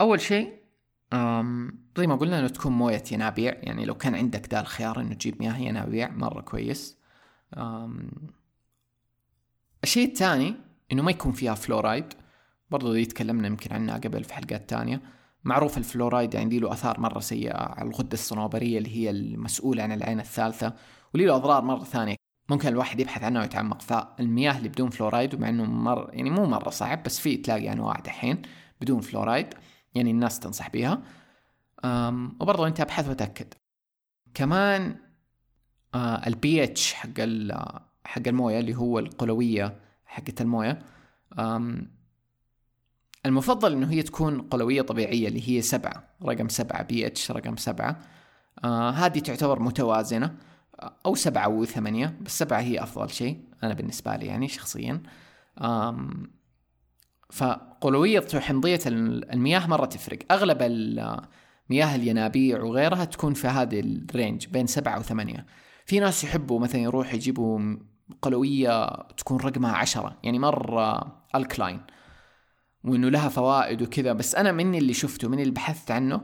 أول 0.00 0.20
شيء 0.20 0.61
زي 1.96 2.06
ما 2.06 2.16
قلنا 2.16 2.38
إنه 2.38 2.48
تكون 2.48 2.72
موية 2.72 3.02
ينابيع. 3.12 3.54
يعني 3.62 3.84
لو 3.84 3.94
كان 3.94 4.14
عندك 4.14 4.48
ذا 4.54 4.60
الخيار 4.60 5.00
إنه 5.00 5.14
تجيب 5.14 5.42
مياه 5.42 5.56
ينابيع 5.58 6.10
مرة 6.10 6.40
كويس. 6.40 6.98
الشيء 9.84 10.08
الثاني 10.08 10.54
إنه 10.92 11.02
ما 11.02 11.10
يكون 11.10 11.32
فيها 11.32 11.54
فلورايد 11.54 12.04
برضو 12.70 12.92
دي 12.92 13.04
تكلمنا 13.04 13.46
يمكن 13.46 13.74
عنها 13.74 13.98
قبل 13.98 14.24
في 14.24 14.34
حلقات 14.34 14.70
تانية. 14.70 15.02
معروف 15.44 15.78
الفلورايد 15.78 16.34
يعني 16.34 16.58
له 16.58 16.72
آثار 16.72 17.00
مرة 17.00 17.20
سيئة 17.20 17.56
على 17.56 17.88
الغدة 17.88 18.12
الصنوبرية 18.12 18.78
اللي 18.78 18.96
هي 18.96 19.10
المسؤولة 19.10 19.82
عن 19.82 19.92
العين 19.92 20.20
الثالثة 20.20 20.74
ولي 21.14 21.24
له 21.24 21.36
أضرار 21.36 21.64
مرة 21.64 21.84
ثانية. 21.84 22.16
ممكن 22.48 22.68
الواحد 22.68 23.00
يبحث 23.00 23.22
عنها 23.22 23.42
ويتعمق. 23.42 23.82
فالمياه 23.82 24.58
اللي 24.58 24.68
بدون 24.68 24.90
فلورايد 24.90 25.34
ومع 25.34 25.48
إنه 25.48 25.64
مر 25.64 26.10
يعني 26.12 26.30
مو 26.30 26.46
مرة 26.46 26.70
صعب 26.70 27.02
بس 27.02 27.20
في 27.20 27.36
تلاقي 27.36 27.72
أنواع 27.72 28.00
دحين 28.00 28.42
بدون 28.80 29.00
فلورايد 29.00 29.46
يعني 29.94 30.10
الناس 30.10 30.38
تنصح 30.40 30.70
بيها. 30.70 31.02
وبرضه 32.40 32.66
أنت 32.66 32.80
ابحث 32.80 33.08
وتأكد. 33.08 33.54
كمان 34.34 34.96
آه، 35.94 36.26
البي 36.26 36.64
اتش 36.64 36.92
حق 36.92 37.08
حق 38.04 38.28
الموية 38.28 38.60
اللي 38.60 38.74
هو 38.74 38.98
القلوية 38.98 39.76
حقت 40.06 40.40
الموية. 40.40 40.78
المفضل 43.26 43.72
إنه 43.72 43.90
هي 43.90 44.02
تكون 44.02 44.40
قلوية 44.40 44.82
طبيعية 44.82 45.28
اللي 45.28 45.48
هي 45.48 45.62
سبعة 45.62 46.04
رقم 46.22 46.48
سبعة 46.48 46.82
بي 46.82 47.06
اتش 47.06 47.30
رقم 47.30 47.56
سبعة. 47.56 48.00
آه 48.64 48.90
هذه 48.90 49.18
تعتبر 49.18 49.62
متوازنة 49.62 50.36
أو 51.06 51.14
سبعة 51.14 51.48
وثمانية 51.48 52.18
بس 52.20 52.38
سبعة 52.38 52.60
هي 52.60 52.82
أفضل 52.82 53.10
شيء 53.10 53.40
أنا 53.62 53.74
بالنسبة 53.74 54.16
لي 54.16 54.26
يعني 54.26 54.48
شخصيا. 54.48 55.02
فقلوية 57.32 58.24
وحمضية 58.34 58.80
المياه 58.86 59.66
مرة 59.66 59.86
تفرق. 59.86 60.18
أغلب 60.30 60.62
مياه 61.70 61.96
الينابيع 61.96 62.62
وغيرها 62.62 63.04
تكون 63.04 63.34
في 63.34 63.48
هذه 63.48 63.80
ال 63.80 63.91
range 63.91 64.46
بين 64.46 64.66
سبعة 64.66 64.98
وثمانية. 64.98 65.46
في 65.86 66.00
ناس 66.00 66.24
يحبوا 66.24 66.60
مثلا 66.60 66.80
يروح 66.80 67.14
يجيبوا 67.14 67.76
قلوية 68.22 69.02
تكون 69.02 69.40
رقمها 69.40 69.72
عشرة 69.72 70.18
يعني 70.22 70.38
مرة 70.38 71.16
alkaline 71.34 71.80
وإنه 72.84 73.08
لها 73.08 73.28
فوائد 73.28 73.82
وكذا. 73.82 74.12
بس 74.12 74.34
أنا 74.34 74.52
مني 74.52 74.78
اللي 74.78 74.94
شفته 74.94 75.28
مني 75.28 75.42
اللي 75.42 75.54
بحثت 75.54 75.90
عنه 75.90 76.20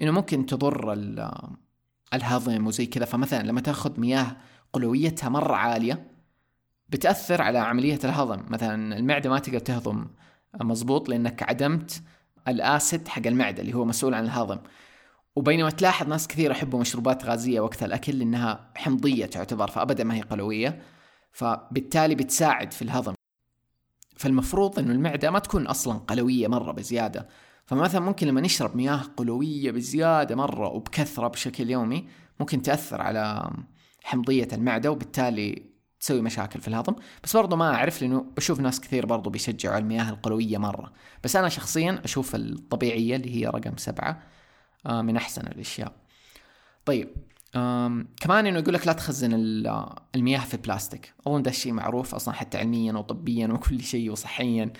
إنه 0.00 0.10
ممكن 0.10 0.46
تضر 0.46 0.92
الهضم 2.14 2.66
وزي 2.66 2.86
كذا. 2.86 3.04
فمثلا 3.04 3.42
لما 3.42 3.60
تأخذ 3.60 4.00
مياه 4.00 4.36
قلويتها 4.72 5.28
مرة 5.28 5.54
عالية 5.54 6.12
بتأثر 6.88 7.42
على 7.42 7.58
عملية 7.58 7.98
الهضم. 8.04 8.42
مثلا 8.48 8.98
المعدة 8.98 9.30
ما 9.30 9.38
تقدر 9.38 9.58
تهضم 9.58 10.06
مزبوط 10.60 11.08
لأنك 11.08 11.42
عدمت 11.42 12.02
الآسيد 12.48 13.08
حق 13.08 13.26
المعدة 13.26 13.62
اللي 13.62 13.74
هو 13.74 13.84
مسؤول 13.84 14.14
عن 14.14 14.24
الهضم. 14.24 14.58
وبينما 15.36 15.70
تلاحظ 15.70 16.08
ناس 16.08 16.28
كثير 16.28 16.50
يحبوا 16.50 16.80
مشروبات 16.80 17.24
غازية 17.24 17.60
وقت 17.60 17.82
الأكل 17.82 18.18
لأنها 18.18 18.70
حمضية 18.76 19.26
تعتبر 19.26 19.68
فأبدا 19.68 20.04
ما 20.04 20.14
هي 20.14 20.20
قلوية 20.20 20.82
فبالتالي 21.32 22.14
بتساعد 22.14 22.72
في 22.72 22.82
الهضم. 22.82 23.14
فالمفروض 24.16 24.78
إنه 24.78 24.92
المعدة 24.92 25.30
ما 25.30 25.38
تكون 25.38 25.66
أصلا 25.66 25.94
قلوية 25.98 26.48
مرة 26.48 26.72
بزيادة. 26.72 27.28
فمثلا 27.66 28.00
ممكن 28.00 28.26
لما 28.26 28.40
نشرب 28.40 28.76
مياه 28.76 29.02
قلوية 29.16 29.70
بزيادة 29.70 30.36
مرة 30.36 30.68
وبكثرة 30.68 31.28
بشكل 31.28 31.70
يومي 31.70 32.08
ممكن 32.40 32.62
تأثر 32.62 33.02
على 33.02 33.50
حمضية 34.04 34.48
المعدة 34.52 34.90
وبالتالي 34.90 35.71
تسوي 36.02 36.22
مشاكل 36.22 36.60
في 36.60 36.68
الهضم. 36.68 36.94
بس 37.24 37.36
برضو 37.36 37.56
ما 37.56 37.74
أعرف 37.74 38.02
لأنه 38.02 38.26
بشوف 38.36 38.60
ناس 38.60 38.80
كثير 38.80 39.06
برضو 39.06 39.30
بيشجعوا 39.30 39.78
المياه 39.78 40.10
القلويه 40.10 40.58
مرة. 40.58 40.92
بس 41.24 41.36
أنا 41.36 41.48
شخصيا 41.48 42.00
أشوف 42.04 42.34
الطبيعية 42.34 43.16
اللي 43.16 43.36
هي 43.36 43.46
رقم 43.46 43.76
سبعة 43.76 44.22
آه، 44.86 45.02
من 45.02 45.16
أحسن 45.16 45.46
الأشياء. 45.46 45.92
طيب 46.84 47.08
كمان 48.20 48.46
إنه 48.46 48.58
يقول 48.58 48.74
لك 48.74 48.86
لا 48.86 48.92
تخزن 48.92 49.30
المياه 50.14 50.40
في 50.40 50.56
بلاستيك. 50.56 51.14
أظن 51.26 51.42
ده 51.42 51.50
الشيء 51.50 51.72
معروف 51.72 52.14
أصلا 52.14 52.34
حتى 52.34 52.58
علميا 52.58 52.92
وطبيا 52.92 53.48
وكل 53.48 53.80
شيء 53.80 54.12
وصحيا. 54.12 54.72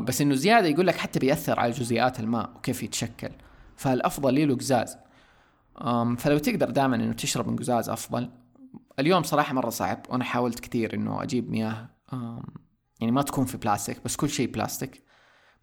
بس 0.00 0.20
إنه 0.20 0.34
زيادة 0.34 0.68
يقول 0.68 0.86
لك 0.86 0.96
حتى 0.96 1.18
بيأثر 1.18 1.60
على 1.60 1.72
جزيئات 1.72 2.20
الماء 2.20 2.50
وكيف 2.56 2.82
يتشكل. 2.82 3.30
فالأفضل 3.76 4.48
له 4.48 4.54
قزاز. 4.56 4.96
فلو 6.18 6.38
تقدر 6.38 6.70
دائما 6.70 6.96
إنه 6.96 7.12
تشرب 7.12 7.48
من 7.48 7.56
قزاز 7.56 7.88
أفضل. 7.88 8.30
اليوم 8.98 9.22
صراحة 9.22 9.54
مرة 9.54 9.70
صعب 9.70 10.06
وأنا 10.08 10.24
حاولت 10.24 10.60
كثير 10.60 10.94
إنه 10.94 11.22
أجيب 11.22 11.50
مياه 11.50 11.90
يعني 13.00 13.12
ما 13.12 13.22
تكون 13.22 13.44
في 13.44 13.56
بلاستيك 13.58 14.04
بس 14.04 14.16
كل 14.16 14.28
شيء 14.30 14.50
بلاستيك. 14.50 15.04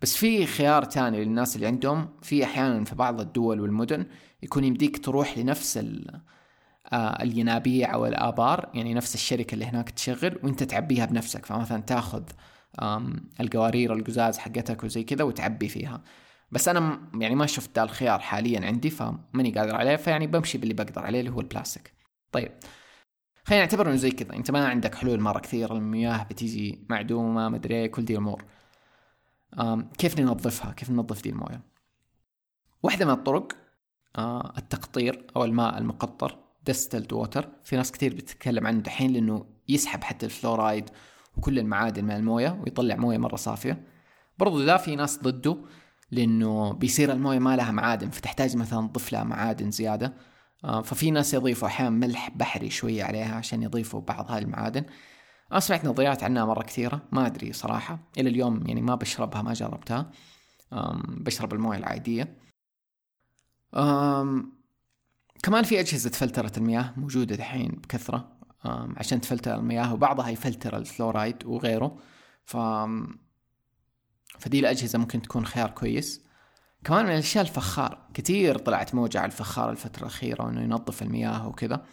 بس 0.02 0.18
في 0.18 0.46
خيار 0.46 0.84
تاني 0.84 1.26
للناس 1.26 1.56
اللي 1.56 1.68
عندهم 1.68 2.10
في 2.22 2.44
أحيانا 2.44 2.84
في 2.86 2.96
بعض 2.96 3.22
الدول 3.22 3.62
والمدن 3.62 4.06
يكون 4.44 4.64
يمديك 4.64 5.06
تروح 5.06 5.38
لنفس 5.38 5.78
آه، 5.78 7.24
الينابيع 7.24 7.94
أو 7.94 8.06
الآبار 8.06 8.70
يعني 8.74 8.94
نفس 8.94 9.16
الشركة 9.16 9.54
اللي 9.54 9.66
هناك 9.66 9.90
تشغل 9.90 10.40
وأنت 10.44 10.64
تعبيها 10.64 11.06
بنفسك. 11.06 11.46
فمثلا 11.46 11.82
تاخذ 11.82 12.24
القوارير 13.40 13.94
القزاز 13.94 14.38
حقتك 14.38 14.84
وزي 14.84 15.04
كذا 15.04 15.24
وتعبي 15.24 15.68
فيها. 15.68 16.04
بس 16.52 16.68
أنا 16.68 17.10
يعني 17.16 17.36
ما 17.36 17.46
شفت 17.46 17.76
ذا 17.76 17.84
الخيار 17.84 18.20
حاليا 18.20 18.66
عندي 18.66 18.90
فماني 18.90 19.52
قادر 19.52 19.76
عليه 19.76 19.96
فيعني 19.96 20.28
بمشي 20.28 20.58
باللي 20.58 20.74
بقدر 20.74 21.06
عليه 21.06 21.20
اللي 21.20 21.32
هو 21.32 21.40
البلاستيك. 21.40 21.94
طيب 22.32 22.52
خلينا 23.46 23.64
نعتبر 23.64 23.88
انه 23.88 23.96
زي 23.96 24.12
كذا. 24.12 24.36
انت 24.36 24.52
ما 24.52 24.68
عندك 24.68 24.96
حلول 24.96 25.20
مرة 25.20 25.40
كثير 25.40 25.76
المياه 25.76 26.24
بتيجي 26.24 26.86
معدومة 26.90 27.50
مدري 27.50 27.88
كل 27.88 28.06
دي 28.06 28.14
الأمور. 28.14 28.44
كيف 29.98 30.20
ننظفها؟ 30.20 30.72
كيف 30.72 30.90
ننظف 30.90 31.24
دي 31.24 31.30
الموية؟ 31.30 31.62
واحدة 32.84 33.06
من 33.06 33.12
الطرق 33.12 33.54
آه، 34.18 34.54
التقطير 34.58 35.28
أو 35.36 35.46
الماء 35.46 35.78
المقطر 35.78 36.38
distilled 36.66 37.14
water 37.14 37.50
في 37.64 37.76
ناس 37.76 37.92
كثير 37.92 38.16
بتتكلم 38.16 38.68
عنه 38.68 38.82
دحين 38.82 39.14
لأنه 39.14 39.46
يسحب 39.70 40.04
حتى 40.04 40.26
الفلورايد 40.26 40.90
وكل 41.38 41.60
المعادن 41.60 42.06
من 42.06 42.12
الموية 42.12 42.60
ويطلع 42.64 42.96
موية 42.96 43.18
مرة 43.18 43.36
صافية. 43.36 43.88
برضو 44.38 44.64
ذا 44.64 44.78
في 44.78 44.96
ناس 44.96 45.24
ضده 45.24 45.58
لأنه 46.12 46.74
بيصير 46.74 47.12
الموية 47.12 47.40
ما 47.40 47.56
لها 47.56 47.72
معادن 47.72 48.10
فتحتاج 48.10 48.58
مثلا 48.58 48.88
تضيف 48.88 49.14
لها 49.14 49.24
معادن 49.24 49.72
زيادة. 49.72 50.06
آه، 50.08 50.14
ففي 50.62 51.12
ناس 51.12 51.34
يضيفوا 51.34 51.68
أحيانا 51.68 51.90
ملح 51.90 52.30
بحري 52.30 52.70
شوية 52.70 53.04
عليها 53.04 53.36
عشان 53.36 53.64
يضيفوا 53.64 54.02
بعض 54.02 54.32
هاي 54.32 54.42
المعادن. 54.42 54.86
أنا 55.52 55.60
سمعت 55.60 55.86
نظريات 55.86 56.24
عنها 56.24 56.46
مرة 56.46 56.64
كثيرة 56.64 57.02
ما 57.12 57.26
أدري 57.26 57.54
صراحة. 57.54 58.00
إلى 58.18 58.30
اليوم 58.30 58.68
يعني 58.68 58.82
ما 58.82 58.96
بشربها 58.96 59.42
ما 59.42 59.54
جربتها. 59.54 60.12
بشرب 61.08 61.54
الموية 61.54 61.78
العادية. 61.78 62.38
كمان 65.44 65.64
في 65.64 65.80
أجهزة 65.80 66.10
فلترة 66.10 66.52
المياه 66.58 66.94
موجودة 66.98 67.36
دحين 67.36 67.70
بكثرة 67.72 68.38
عشان 68.98 69.22
تفلتر 69.22 69.56
المياه 69.56 69.94
وبعضها 69.94 70.30
يفلتر 70.30 70.78
الفلورايد 70.78 71.46
وغيره. 71.46 71.98
ف 72.46 72.58
فدي 74.40 74.60
الأجهزة 74.60 75.00
ممكن 75.00 75.22
تكون 75.22 75.46
خيار 75.46 75.70
كويس. 75.70 76.29
كمان 76.84 77.06
من 77.06 77.12
الأشياء 77.12 77.44
الفخار. 77.44 77.98
كثير 78.14 78.58
طلعت 78.58 78.96
موجة 78.96 79.18
على 79.18 79.26
الفخار 79.26 79.70
الفترة 79.72 80.02
الأخيرة 80.02 80.46
وإنه 80.46 80.62
ينظف 80.62 81.02
المياه 81.02 81.48
وكذا. 81.48 81.86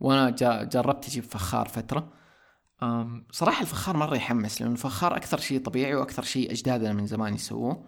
وأنا 0.00 0.30
جربت 0.64 1.08
أجيب 1.08 1.24
فخار 1.24 1.68
فترة. 1.68 2.12
صراحة 3.30 3.62
الفخار 3.62 3.96
مرة 3.96 4.16
يحمس 4.16 4.60
لأنه 4.60 4.72
الفخار 4.72 5.16
أكثر 5.16 5.38
شيء 5.38 5.62
طبيعي 5.62 5.94
وأكثر 5.94 6.22
شيء 6.22 6.52
أجدادنا 6.52 6.92
من 6.92 7.06
زمان 7.06 7.34
يسووه. 7.34 7.86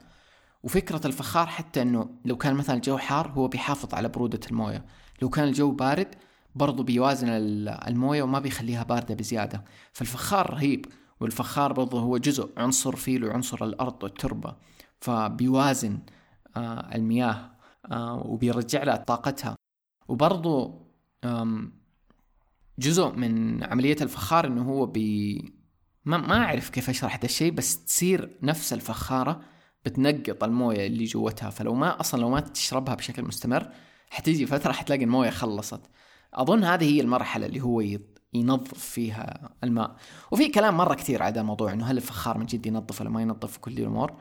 وفكرة 0.62 1.06
الفخار 1.06 1.46
حتى 1.46 1.82
أنه 1.82 2.10
لو 2.24 2.36
كان 2.36 2.54
مثلا 2.54 2.76
الجو 2.76 2.98
حار 2.98 3.28
هو 3.28 3.48
بيحافظ 3.48 3.94
على 3.94 4.08
برودة 4.08 4.40
الموية. 4.50 4.84
لو 5.22 5.28
كان 5.28 5.48
الجو 5.48 5.70
بارد 5.70 6.14
برضو 6.54 6.82
بيوازن 6.82 7.28
الموية 7.88 8.22
وما 8.22 8.38
بيخليها 8.38 8.82
باردة 8.82 9.14
بزيادة. 9.14 9.64
فالفخار 9.92 10.50
رهيب 10.50 10.86
والفخار 11.20 11.72
برضو 11.72 11.98
هو 11.98 12.18
جزء 12.18 12.52
عنصر 12.56 12.96
فيه 12.96 13.18
له 13.18 13.32
عنصر 13.32 13.64
الأرض 13.64 14.02
والتربة. 14.02 14.56
فبيوازن 15.00 15.98
المياه 16.56 17.50
آه 17.92 18.22
وبيرجع 18.26 18.82
لها 18.82 18.96
طاقتها. 18.96 19.56
وبرضو 20.08 20.86
جزء 22.78 23.08
من 23.10 23.64
عملية 23.64 23.96
الفخار 24.00 24.46
إنه 24.46 24.62
هو 24.62 24.86
بي 24.86 25.44
ما, 26.04 26.16
ما 26.16 26.44
أعرف 26.44 26.70
كيف 26.70 26.90
أشرح 26.90 27.14
هذا 27.16 27.24
الشيء 27.24 27.52
بس 27.52 27.84
تصير 27.84 28.38
نفس 28.42 28.72
الفخارة 28.72 29.40
بتنقط 29.84 30.44
الموية 30.44 30.86
اللي 30.86 31.04
جوتها. 31.04 31.50
فلو 31.50 31.74
ما 31.74 32.00
أصلا 32.00 32.20
لو 32.20 32.30
ما 32.30 32.40
تشربها 32.40 32.94
بشكل 32.94 33.24
مستمر 33.24 33.68
حتيجي 34.10 34.46
فترة 34.46 34.72
حتلاقي 34.72 35.04
الموية 35.04 35.30
خلصت. 35.30 35.80
أظن 36.34 36.64
هذه 36.64 36.84
هي 36.94 37.00
المرحلة 37.00 37.46
اللي 37.46 37.60
هو 37.60 37.82
ينظف 38.34 38.78
فيها 38.78 39.50
الماء. 39.64 39.96
وفي 40.30 40.48
كلام 40.48 40.76
مرة 40.76 40.94
كثير 40.94 41.22
على 41.22 41.32
هذا 41.32 41.40
الموضوع 41.40 41.72
إنه 41.72 41.84
هل 41.84 41.96
الفخار 41.96 42.38
من 42.38 42.46
جد 42.46 42.66
ينظف 42.66 43.00
ولا 43.00 43.10
ما 43.10 43.22
ينظف 43.22 43.56
كل 43.56 43.74
دي 43.74 43.82
الأمور؟ 43.82 44.16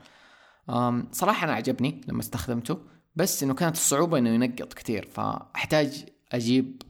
صراحة 1.11 1.45
أنا 1.45 1.53
عجبني 1.53 2.01
لما 2.07 2.19
استخدمته 2.19 2.79
بس 3.15 3.43
إنه 3.43 3.53
كانت 3.53 3.75
الصعوبة 3.75 4.17
إنه 4.17 4.29
ينقط 4.29 4.73
كثير 4.73 5.05
فأحتاج 5.13 6.05
أجيب 6.31 6.81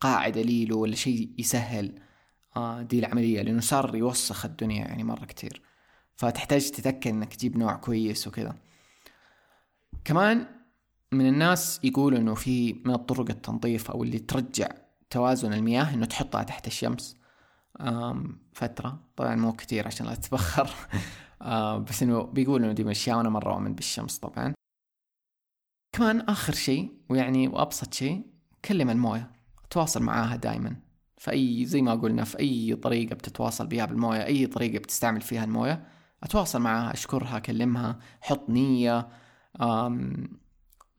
قاعدة 0.00 0.42
ليلو 0.42 0.80
ولا 0.80 0.94
شيء 0.94 1.34
يسهل 1.38 1.98
آه، 2.56 2.82
دي 2.82 2.98
العملية 2.98 3.42
لأنه 3.42 3.60
صار 3.60 3.96
يوسخ 3.96 4.44
الدنيا 4.44 4.84
يعني 4.84 5.04
مرة 5.04 5.24
كثير 5.24 5.62
فتحتاج 6.14 6.70
تتأكد 6.70 7.10
إنك 7.10 7.34
تجيب 7.34 7.58
نوع 7.58 7.74
كويس 7.74 8.28
وكذا. 8.28 8.56
كمان 10.04 10.46
من 11.12 11.28
الناس 11.28 11.80
يقولوا 11.84 12.18
إنه 12.18 12.34
في 12.34 12.72
من 12.72 12.94
الطرق 12.94 13.30
التنظيف 13.30 13.90
أو 13.90 14.02
اللي 14.02 14.18
ترجع 14.18 14.68
توازن 15.10 15.52
المياه 15.52 15.94
إنه 15.94 16.06
تحطها 16.06 16.42
تحت 16.42 16.66
الشمس 16.66 17.16
فترة. 18.52 19.00
طبعا 19.16 19.34
مو 19.34 19.52
كثير 19.52 19.86
عشان 19.86 20.06
لا 20.06 20.14
تتبخر. 20.14 20.70
بس 21.88 22.02
إنه 22.02 22.22
بيقولوا 22.22 22.66
إنه 22.66 22.72
دي 22.72 22.84
وأنا 23.12 23.28
مرة 23.28 23.54
اؤمن 23.54 23.74
بالشمس 23.74 24.18
طبعا. 24.18 24.54
كمان 25.96 26.20
آخر 26.20 26.52
شيء 26.54 26.92
ويعني 27.08 27.48
وأبسط 27.48 27.94
شيء 27.94 28.26
كلم 28.64 28.90
الموية. 28.90 29.32
تواصل 29.70 30.02
معاها 30.02 30.36
دائما 30.36 30.76
في 31.18 31.30
اي 31.30 31.64
زي 31.64 31.82
ما 31.82 31.94
قلنا 31.94 32.24
في 32.24 32.38
أي 32.38 32.74
طريقة 32.74 33.14
بتتواصل 33.14 33.66
بها 33.66 33.84
بالموية 33.84 34.26
أي 34.26 34.46
طريقة 34.46 34.78
بتستعمل 34.78 35.20
فيها 35.20 35.44
الموية 35.44 35.86
أتواصل 36.22 36.60
معها 36.60 36.92
أشكرها 36.92 37.36
أكلمها 37.36 37.98
حط 38.20 38.50
نية. 38.50 39.08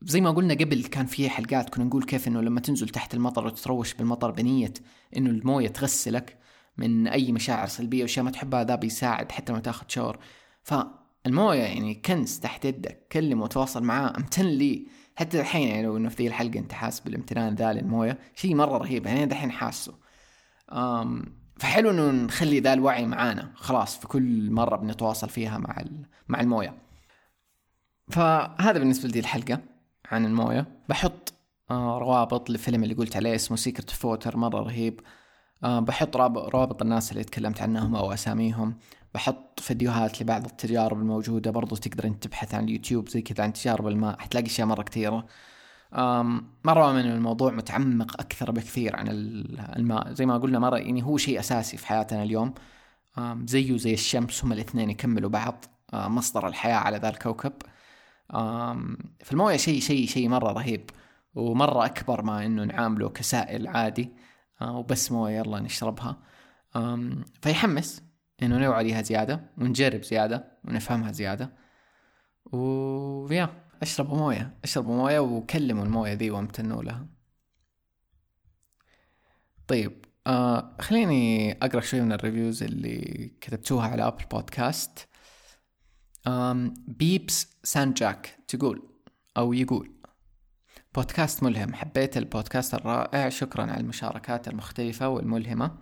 زي 0.02 0.20
ما 0.20 0.30
قلنا 0.30 0.54
قبل 0.54 0.84
كان 0.84 1.06
في 1.06 1.30
حلقات 1.30 1.70
كنا 1.70 1.84
نقول 1.84 2.02
كيف 2.04 2.28
إنه 2.28 2.40
لما 2.40 2.60
تنزل 2.60 2.88
تحت 2.88 3.14
المطر 3.14 3.46
وتتروش 3.46 3.94
بالمطر 3.94 4.30
بنية 4.30 4.72
إنه 5.16 5.30
الموية 5.30 5.68
تغسلك. 5.68 6.38
من 6.76 7.06
أي 7.06 7.32
مشاعر 7.32 7.66
سلبية 7.66 8.02
وأشياء 8.02 8.24
ما 8.24 8.30
تحبها 8.30 8.64
ذا 8.64 8.74
بيساعد 8.74 9.32
حتى 9.32 9.52
لما 9.52 9.60
تاخذ 9.60 9.84
شاور. 9.88 10.18
فالموية 10.62 11.62
يعني 11.62 11.94
كنز 11.94 12.38
تحت 12.38 12.64
يدك 12.64 13.06
كلم 13.12 13.42
وتواصل 13.42 13.82
معاه 13.82 14.16
امتن 14.16 14.44
لي. 14.46 14.86
حتى 15.16 15.40
الحين 15.40 15.68
يعني 15.68 15.82
لو 15.82 15.96
إنه 15.96 16.08
في 16.08 16.16
ذي 16.22 16.28
الحلقة 16.28 16.58
أنت 16.58 16.72
حاسس 16.72 17.00
بالامتنان 17.00 17.54
ذا 17.54 17.72
للموية 17.72 18.18
شيء 18.34 18.54
مرة 18.54 18.78
رهيب 18.78 19.06
يعني 19.06 19.26
دحين 19.26 19.50
حاسه. 19.50 19.94
فحلو 21.56 21.90
إنه 21.90 22.10
نخلي 22.10 22.60
ذا 22.60 22.72
الوعي 22.72 23.06
معانا 23.06 23.52
خلاص 23.54 23.98
في 23.98 24.06
كل 24.06 24.50
مرة 24.50 24.76
بنتواصل 24.76 25.28
فيها 25.28 25.58
مع 25.58 25.84
مع 26.28 26.40
الموية. 26.40 26.74
فهذا 28.10 28.78
بالنسبة 28.78 29.08
لدي 29.08 29.20
الحلقة 29.20 29.60
عن 30.10 30.26
الموية. 30.26 30.66
بحط 30.88 31.34
آه، 31.70 31.98
روابط 31.98 32.50
للفيلم 32.50 32.82
اللي 32.82 32.94
قلت 32.94 33.16
عليه 33.16 33.34
اسمه 33.34 33.56
Secret 33.56 33.90
Water 33.90 34.36
مرة 34.36 34.60
رهيب. 34.60 35.00
بحط 35.64 36.16
روابط 36.16 36.82
الناس 36.82 37.12
اللي 37.12 37.24
تكلمت 37.24 37.62
عنهم 37.62 37.96
أو 37.96 38.12
أساميهم. 38.12 38.76
بحط 39.14 39.60
فيديوهات 39.60 40.22
لبعض 40.22 40.44
التجارب 40.44 40.98
الموجودة. 40.98 41.50
برضو 41.50 41.76
تقدر 41.76 42.04
أنت 42.04 42.22
تبحث 42.22 42.54
عن 42.54 42.64
اليوتيوب 42.64 43.08
زي 43.08 43.22
كذا 43.22 43.44
عن 43.44 43.52
تجارب 43.52 43.88
الماء. 43.88 44.18
حتلاقي 44.18 44.46
أشياء 44.46 44.66
مرة 44.66 44.82
كثيرة. 44.82 45.26
مرة 46.64 46.92
من 46.92 47.00
الموضوع 47.00 47.52
متعمق 47.52 48.20
أكثر 48.20 48.50
بكثير 48.50 48.96
عن 48.96 49.08
الماء. 49.76 50.12
زي 50.12 50.26
ما 50.26 50.38
قلنا 50.38 50.58
مرة 50.58 50.76
يعني 50.76 51.02
هو 51.02 51.16
شيء 51.16 51.40
أساسي 51.40 51.76
في 51.76 51.86
حياتنا 51.86 52.22
اليوم. 52.22 52.54
زيه 53.44 53.76
زي 53.76 53.94
الشمس 53.94 54.44
هم 54.44 54.52
الاثنين 54.52 54.90
يكملوا 54.90 55.30
بعض 55.30 55.64
مصدر 55.94 56.46
الحياة 56.46 56.76
على 56.76 56.96
ذا 56.96 57.08
الكوكب. 57.08 57.52
فالموية 59.24 59.56
شيء 59.56 59.80
شيء 59.80 60.06
شيء 60.06 60.28
مرة 60.28 60.52
رهيب 60.52 60.90
ومرة 61.34 61.84
أكبر 61.84 62.22
ما 62.22 62.46
إنه 62.46 62.64
نعامله 62.64 63.08
كسائل 63.08 63.66
عادي. 63.66 64.12
وبس 64.62 65.12
موية 65.12 65.38
يلا 65.38 65.60
نشربها. 65.60 66.22
فيحمس 67.42 68.02
إنه 68.42 68.58
نوعى 68.58 68.78
عليها 68.78 69.02
زيادة 69.02 69.50
ونجرب 69.58 70.02
زيادة 70.02 70.58
ونفهمها 70.64 71.12
زيادة. 71.12 71.52
ويا 72.52 73.64
أشربوا 73.82 74.16
موية 74.16 74.58
أشربوا 74.64 74.96
موية 74.96 75.18
وكلموا 75.18 75.84
الموية 75.84 76.12
ذي 76.12 76.30
وامتنوا 76.30 76.82
لها. 76.82 77.06
طيب 79.68 80.04
آه 80.26 80.76
خليني 80.80 81.52
أقرأ 81.52 81.80
شوي 81.80 82.00
من 82.00 82.12
ال 82.12 82.18
reviews 82.18 82.62
اللي 82.62 83.30
كتبتوها 83.40 83.88
على 83.88 84.06
Apple 84.06 84.24
Podcast 84.24 85.08
آم 86.26 86.74
بيبس 86.88 87.56
سان 87.62 87.92
جاك 87.92 88.38
تقول 88.48 88.88
أو 89.36 89.52
يقول. 89.52 89.94
بودكاست 90.94 91.42
ملهم. 91.42 91.74
حبيت 91.74 92.16
البودكاست 92.16 92.74
الرائع. 92.74 93.28
شكرا 93.28 93.62
على 93.62 93.80
المشاركات 93.80 94.48
المختلفة 94.48 95.08
والملهمة. 95.08 95.76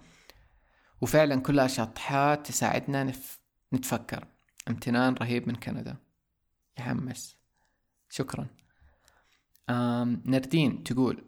وفعلا 1.00 1.40
كلها 1.40 1.66
شطحات 1.66 2.46
تساعدنا 2.46 3.04
نف... 3.04 3.40
نتفكر. 3.72 4.24
امتنان 4.68 5.14
رهيب 5.14 5.48
من 5.48 5.54
كندا. 5.54 5.96
يحمس. 6.78 7.36
شكرا. 8.10 8.46
آم 9.70 10.22
نردين 10.26 10.84
تقول 10.84 11.24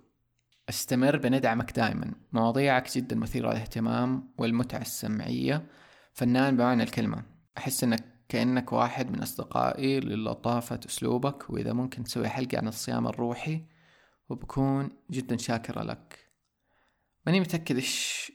استمر 0.68 1.16
بندعمك 1.16 1.72
دائما 1.76 2.12
مواضيعك 2.32 2.96
جدا 2.96 3.16
مثيرة 3.16 3.50
للاهتمام 3.50 4.34
والمتعة 4.38 4.80
السمعية. 4.80 5.66
فنان 6.12 6.56
بمعنى 6.56 6.82
الكلمة. 6.82 7.22
أحس 7.58 7.84
أنك 7.84 8.04
كأنك 8.28 8.72
واحد 8.72 9.10
من 9.10 9.22
أصدقائي 9.22 10.00
للطافة 10.00 10.80
أسلوبك 10.86 11.50
وإذا 11.50 11.72
ممكن 11.72 12.04
تسوي 12.04 12.28
حلقة 12.28 12.58
عن 12.58 12.68
الصيام 12.68 13.06
الروحي 13.06 13.73
وبكون 14.28 14.90
جدا 15.10 15.36
شاكرة 15.36 15.82
لك. 15.82 16.30
ماني 17.26 17.40
متأكد 17.40 17.76
إيش 17.76 18.32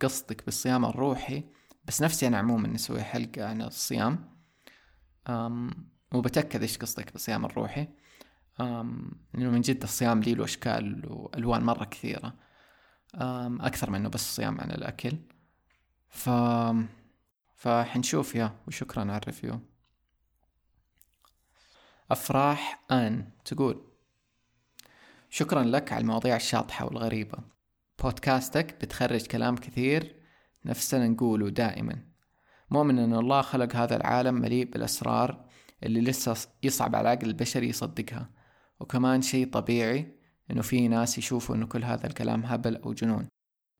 قصدك 0.00 0.44
بالصيام 0.44 0.84
الروحي 0.84 1.44
بس 1.84 2.02
نفسي 2.02 2.26
أنا 2.26 2.38
عموما 2.38 2.68
نسوي 2.68 3.02
حلقة 3.02 3.48
عن 3.48 3.62
الصيام. 3.62 4.38
أم 5.28 5.70
وبتأكد 6.14 6.62
إيش 6.62 6.78
قصدك 6.78 7.12
بالصيام 7.12 7.44
الروحي. 7.44 7.88
لأنه 8.58 9.50
من 9.50 9.60
جد 9.60 9.82
الصيام 9.82 10.20
له 10.20 10.44
أشكال 10.44 11.12
وألوان 11.12 11.62
مرة 11.62 11.84
كثيرة. 11.84 12.34
أكثر 13.60 13.90
من 13.90 13.96
إنه 13.96 14.08
بس 14.08 14.22
الصيام 14.22 14.60
عن 14.60 14.70
الأكل. 14.70 15.18
ف 16.08 16.30
فحنشوف 17.54 18.34
يا 18.34 18.60
وشكرا 18.66 19.02
على 19.02 19.16
الريفيو. 19.16 19.60
أفراح 22.10 22.84
آن 22.90 23.30
تقول. 23.44 23.91
شكرا 25.34 25.64
لك 25.64 25.92
على 25.92 26.00
المواضيع 26.00 26.36
الشاطحة 26.36 26.84
والغريبة. 26.84 27.38
بودكاستك 28.02 28.74
بتخرج 28.80 29.26
كلام 29.26 29.56
كثير 29.56 30.14
نفسنا 30.64 31.08
نقوله 31.08 31.48
دائما. 31.48 31.98
مؤمن 32.70 32.98
أن 32.98 33.14
الله 33.14 33.42
خلق 33.42 33.76
هذا 33.76 33.96
العالم 33.96 34.34
مليء 34.34 34.70
بالأسرار 34.70 35.44
اللي 35.82 36.00
لسه 36.00 36.36
يصعب 36.62 36.96
على 36.96 37.02
العقل 37.02 37.28
البشري 37.28 37.68
يصدقها. 37.68 38.30
وكمان 38.80 39.22
شيء 39.22 39.50
طبيعي 39.50 40.16
إنه 40.50 40.62
في 40.62 40.88
ناس 40.88 41.18
يشوفوا 41.18 41.54
إنه 41.54 41.66
كل 41.66 41.84
هذا 41.84 42.06
الكلام 42.06 42.44
هبل 42.44 42.76
أو 42.76 42.92
جنون. 42.92 43.28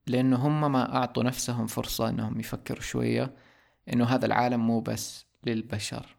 لأنه 0.06 0.36
هم 0.36 0.72
ما 0.72 0.96
أعطوا 0.96 1.22
نفسهم 1.22 1.66
فرصة 1.66 2.08
إنهم 2.08 2.40
يفكروا 2.40 2.82
شوية 2.82 3.36
إنه 3.92 4.04
هذا 4.04 4.26
العالم 4.26 4.66
مو 4.66 4.80
بس 4.80 5.26
للبشر. 5.44 6.16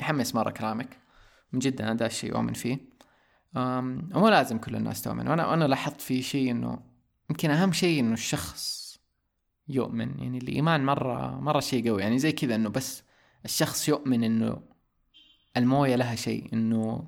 يحمس 0.00 0.34
مرة 0.34 0.50
كلامك. 0.50 0.98
من 1.52 1.58
جد 1.58 1.80
أنا 1.82 1.94
ده 1.94 2.06
الشيء 2.06 2.34
أؤمن 2.34 2.52
فيه. 2.52 2.93
ومو 3.54 4.28
لازم 4.28 4.58
كل 4.58 4.76
الناس 4.76 5.02
تؤمن. 5.02 5.28
وأنا 5.28 5.46
وأنا 5.46 5.64
لاحظت 5.64 6.00
في 6.00 6.22
شيء 6.22 6.50
إنه 6.50 6.78
يمكن 7.30 7.50
أهم 7.50 7.72
شيء 7.72 8.00
إنه 8.00 8.12
الشخص 8.12 8.84
يؤمن. 9.68 10.18
يعني 10.18 10.38
الإيمان 10.38 10.84
مرة 10.84 11.40
مرة 11.40 11.60
شيء 11.60 11.88
قوي. 11.88 12.02
يعني 12.02 12.18
زي 12.18 12.32
كذا 12.32 12.54
إنه 12.54 12.68
بس 12.68 13.02
الشخص 13.44 13.88
يؤمن 13.88 14.24
إنه 14.24 14.62
الموية 15.56 15.96
لها 15.96 16.14
شيء 16.14 16.48
إنه 16.52 17.04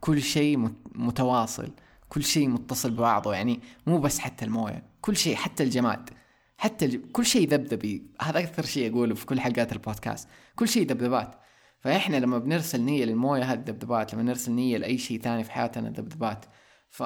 كل 0.00 0.22
شيء 0.22 0.70
متواصل 0.94 1.70
كل 2.08 2.24
شيء 2.24 2.48
متصل 2.48 2.90
ببعضه. 2.90 3.34
يعني 3.34 3.60
مو 3.86 3.98
بس 3.98 4.18
حتى 4.18 4.44
الموية 4.44 4.82
كل 5.00 5.16
شيء 5.16 5.36
حتى 5.36 5.62
الجماد 5.62 6.10
حتى 6.58 6.84
الج... 6.84 6.96
كل 7.12 7.26
شيء 7.26 7.48
ذبذبي. 7.48 8.06
هذا 8.22 8.38
أكثر 8.38 8.64
شيء 8.64 8.92
أقوله 8.92 9.14
في 9.14 9.26
كل 9.26 9.40
حلقات 9.40 9.72
البودكاست. 9.72 10.28
كل 10.56 10.68
شيء 10.68 10.86
ذبذبات. 10.86 11.43
فإحنا 11.84 12.16
لما 12.16 12.38
بنرسل 12.38 12.80
نية 12.80 13.04
للموية 13.04 13.42
هذه 13.42 13.58
ذبذبات 13.58 14.14
لما 14.14 14.22
نرسل 14.22 14.52
نية 14.52 14.76
لأي 14.76 14.98
شيء 14.98 15.20
ثاني 15.20 15.44
في 15.44 15.52
حياتنا 15.52 15.88
ذبذبات 15.88 16.44
ف 16.90 17.02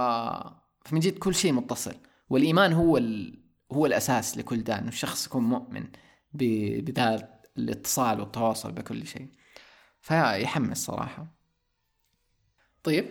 فمن 0.85 1.01
جد 1.01 1.19
كل 1.19 1.35
شيء 1.35 1.53
متصل. 1.53 1.95
والإيمان 2.31 2.73
هو 2.73 2.97
ال... 2.97 3.43
هو 3.73 3.87
الأساس 3.87 4.39
لكل 4.39 4.63
ده 4.63 4.79
إنه 4.79 4.89
الشخص 4.89 5.27
يكون 5.27 5.45
مؤمن 5.45 5.85
ب... 6.33 6.45
بذا 6.85 7.29
الاتصال 7.59 8.21
والتواصل 8.21 8.73
بكل 8.73 9.07
شيء. 9.07 9.29
فيحمس 10.01 10.85
صراحة. 10.85 11.27
طيب 12.83 13.07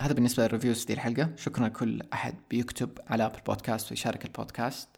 هذا 0.00 0.12
بالنسبة 0.14 0.44
لل 0.44 0.53
reviews 0.53 0.84
دي 0.84 0.92
الحلقة. 0.92 1.36
شكرا 1.36 1.68
لكل 1.68 2.02
أحد 2.12 2.34
بيكتب 2.50 2.98
على 3.06 3.26
Apple 3.26 3.40
Podcast 3.46 3.90
ويشارك 3.90 4.24
البودكاست. 4.24 4.88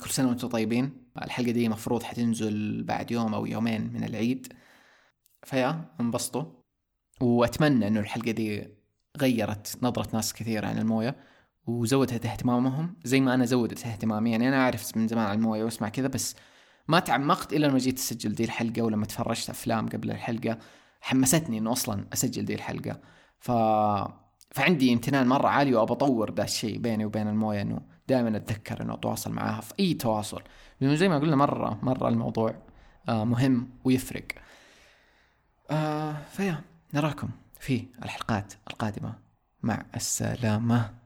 كل 0.00 0.10
سنة 0.10 0.28
وأنتم 0.28 0.48
طيبين. 0.48 0.92
الحلقة 1.22 1.50
دي 1.50 1.68
مفروض 1.68 2.02
حتنزل 2.02 2.84
بعد 2.84 3.10
يوم 3.10 3.34
أو 3.34 3.46
يومين 3.46 3.92
من 3.92 4.04
العيد. 4.04 4.52
فيا 5.44 5.94
انبسطوا. 6.00 6.44
وأتمنى 7.20 7.88
أنه 7.88 8.00
الحلقة 8.00 8.30
دي 8.30 8.68
غيرت 9.20 9.78
نظرة 9.82 10.08
ناس 10.16 10.32
كثير 10.32 10.64
عن 10.66 10.78
الموية 10.78 11.16
وزودت 11.66 12.26
اهتمامهم 12.26 12.96
زي 13.04 13.20
ما 13.20 13.34
أنا 13.34 13.44
زودت 13.44 13.86
اهتمامي. 13.86 14.30
يعني 14.30 14.48
أنا 14.48 14.64
عارف 14.64 14.96
من 14.96 15.08
زمان 15.08 15.26
عن 15.26 15.36
الموية 15.36 15.64
وأسمع 15.64 15.88
كذا 15.88 16.08
بس 16.08 16.36
ما 16.88 17.00
تعمقت 17.00 17.52
إلا 17.52 17.66
لما 17.66 17.78
جيت 17.78 17.98
أسجل 17.98 18.32
دي 18.34 18.44
الحلقة 18.44 18.82
ولما 18.82 19.06
تفرجت 19.06 19.50
أفلام 19.50 19.88
قبل 19.88 20.10
الحلقة 20.10 20.58
حمستني 21.00 21.58
إنه 21.58 21.72
أصلا 21.72 22.06
أسجل 22.12 22.44
دي 22.44 22.54
الحلقة. 22.54 23.00
ف 23.38 23.50
فعندي 24.50 24.92
امتنان 24.92 25.26
مرة 25.26 25.48
عالي 25.48 25.74
وابى 25.74 25.92
أطور 25.92 26.34
ذا 26.34 26.44
الشيء 26.44 26.78
بيني 26.78 27.04
وبين 27.04 27.28
الموية 27.28 27.62
إنه 27.62 27.97
دائما 28.08 28.36
أتذكر 28.36 28.82
إنه 28.82 28.94
أتواصل 28.94 29.32
معاها 29.32 29.60
في 29.60 29.74
أي 29.80 29.94
تواصل. 29.94 30.42
لأنه 30.80 30.94
زي 30.94 31.08
ما 31.08 31.18
قلنا 31.18 31.36
مرة 31.36 31.78
مرة 31.82 32.08
الموضوع 32.08 32.54
آه 33.08 33.24
مهم 33.24 33.68
ويفرق. 33.84 34.24
آه 35.70 36.16
فيا 36.32 36.60
نراكم 36.94 37.28
في 37.60 37.84
الحلقات 38.02 38.54
القادمة. 38.70 39.14
مع 39.62 39.84
السلامة. 39.96 40.97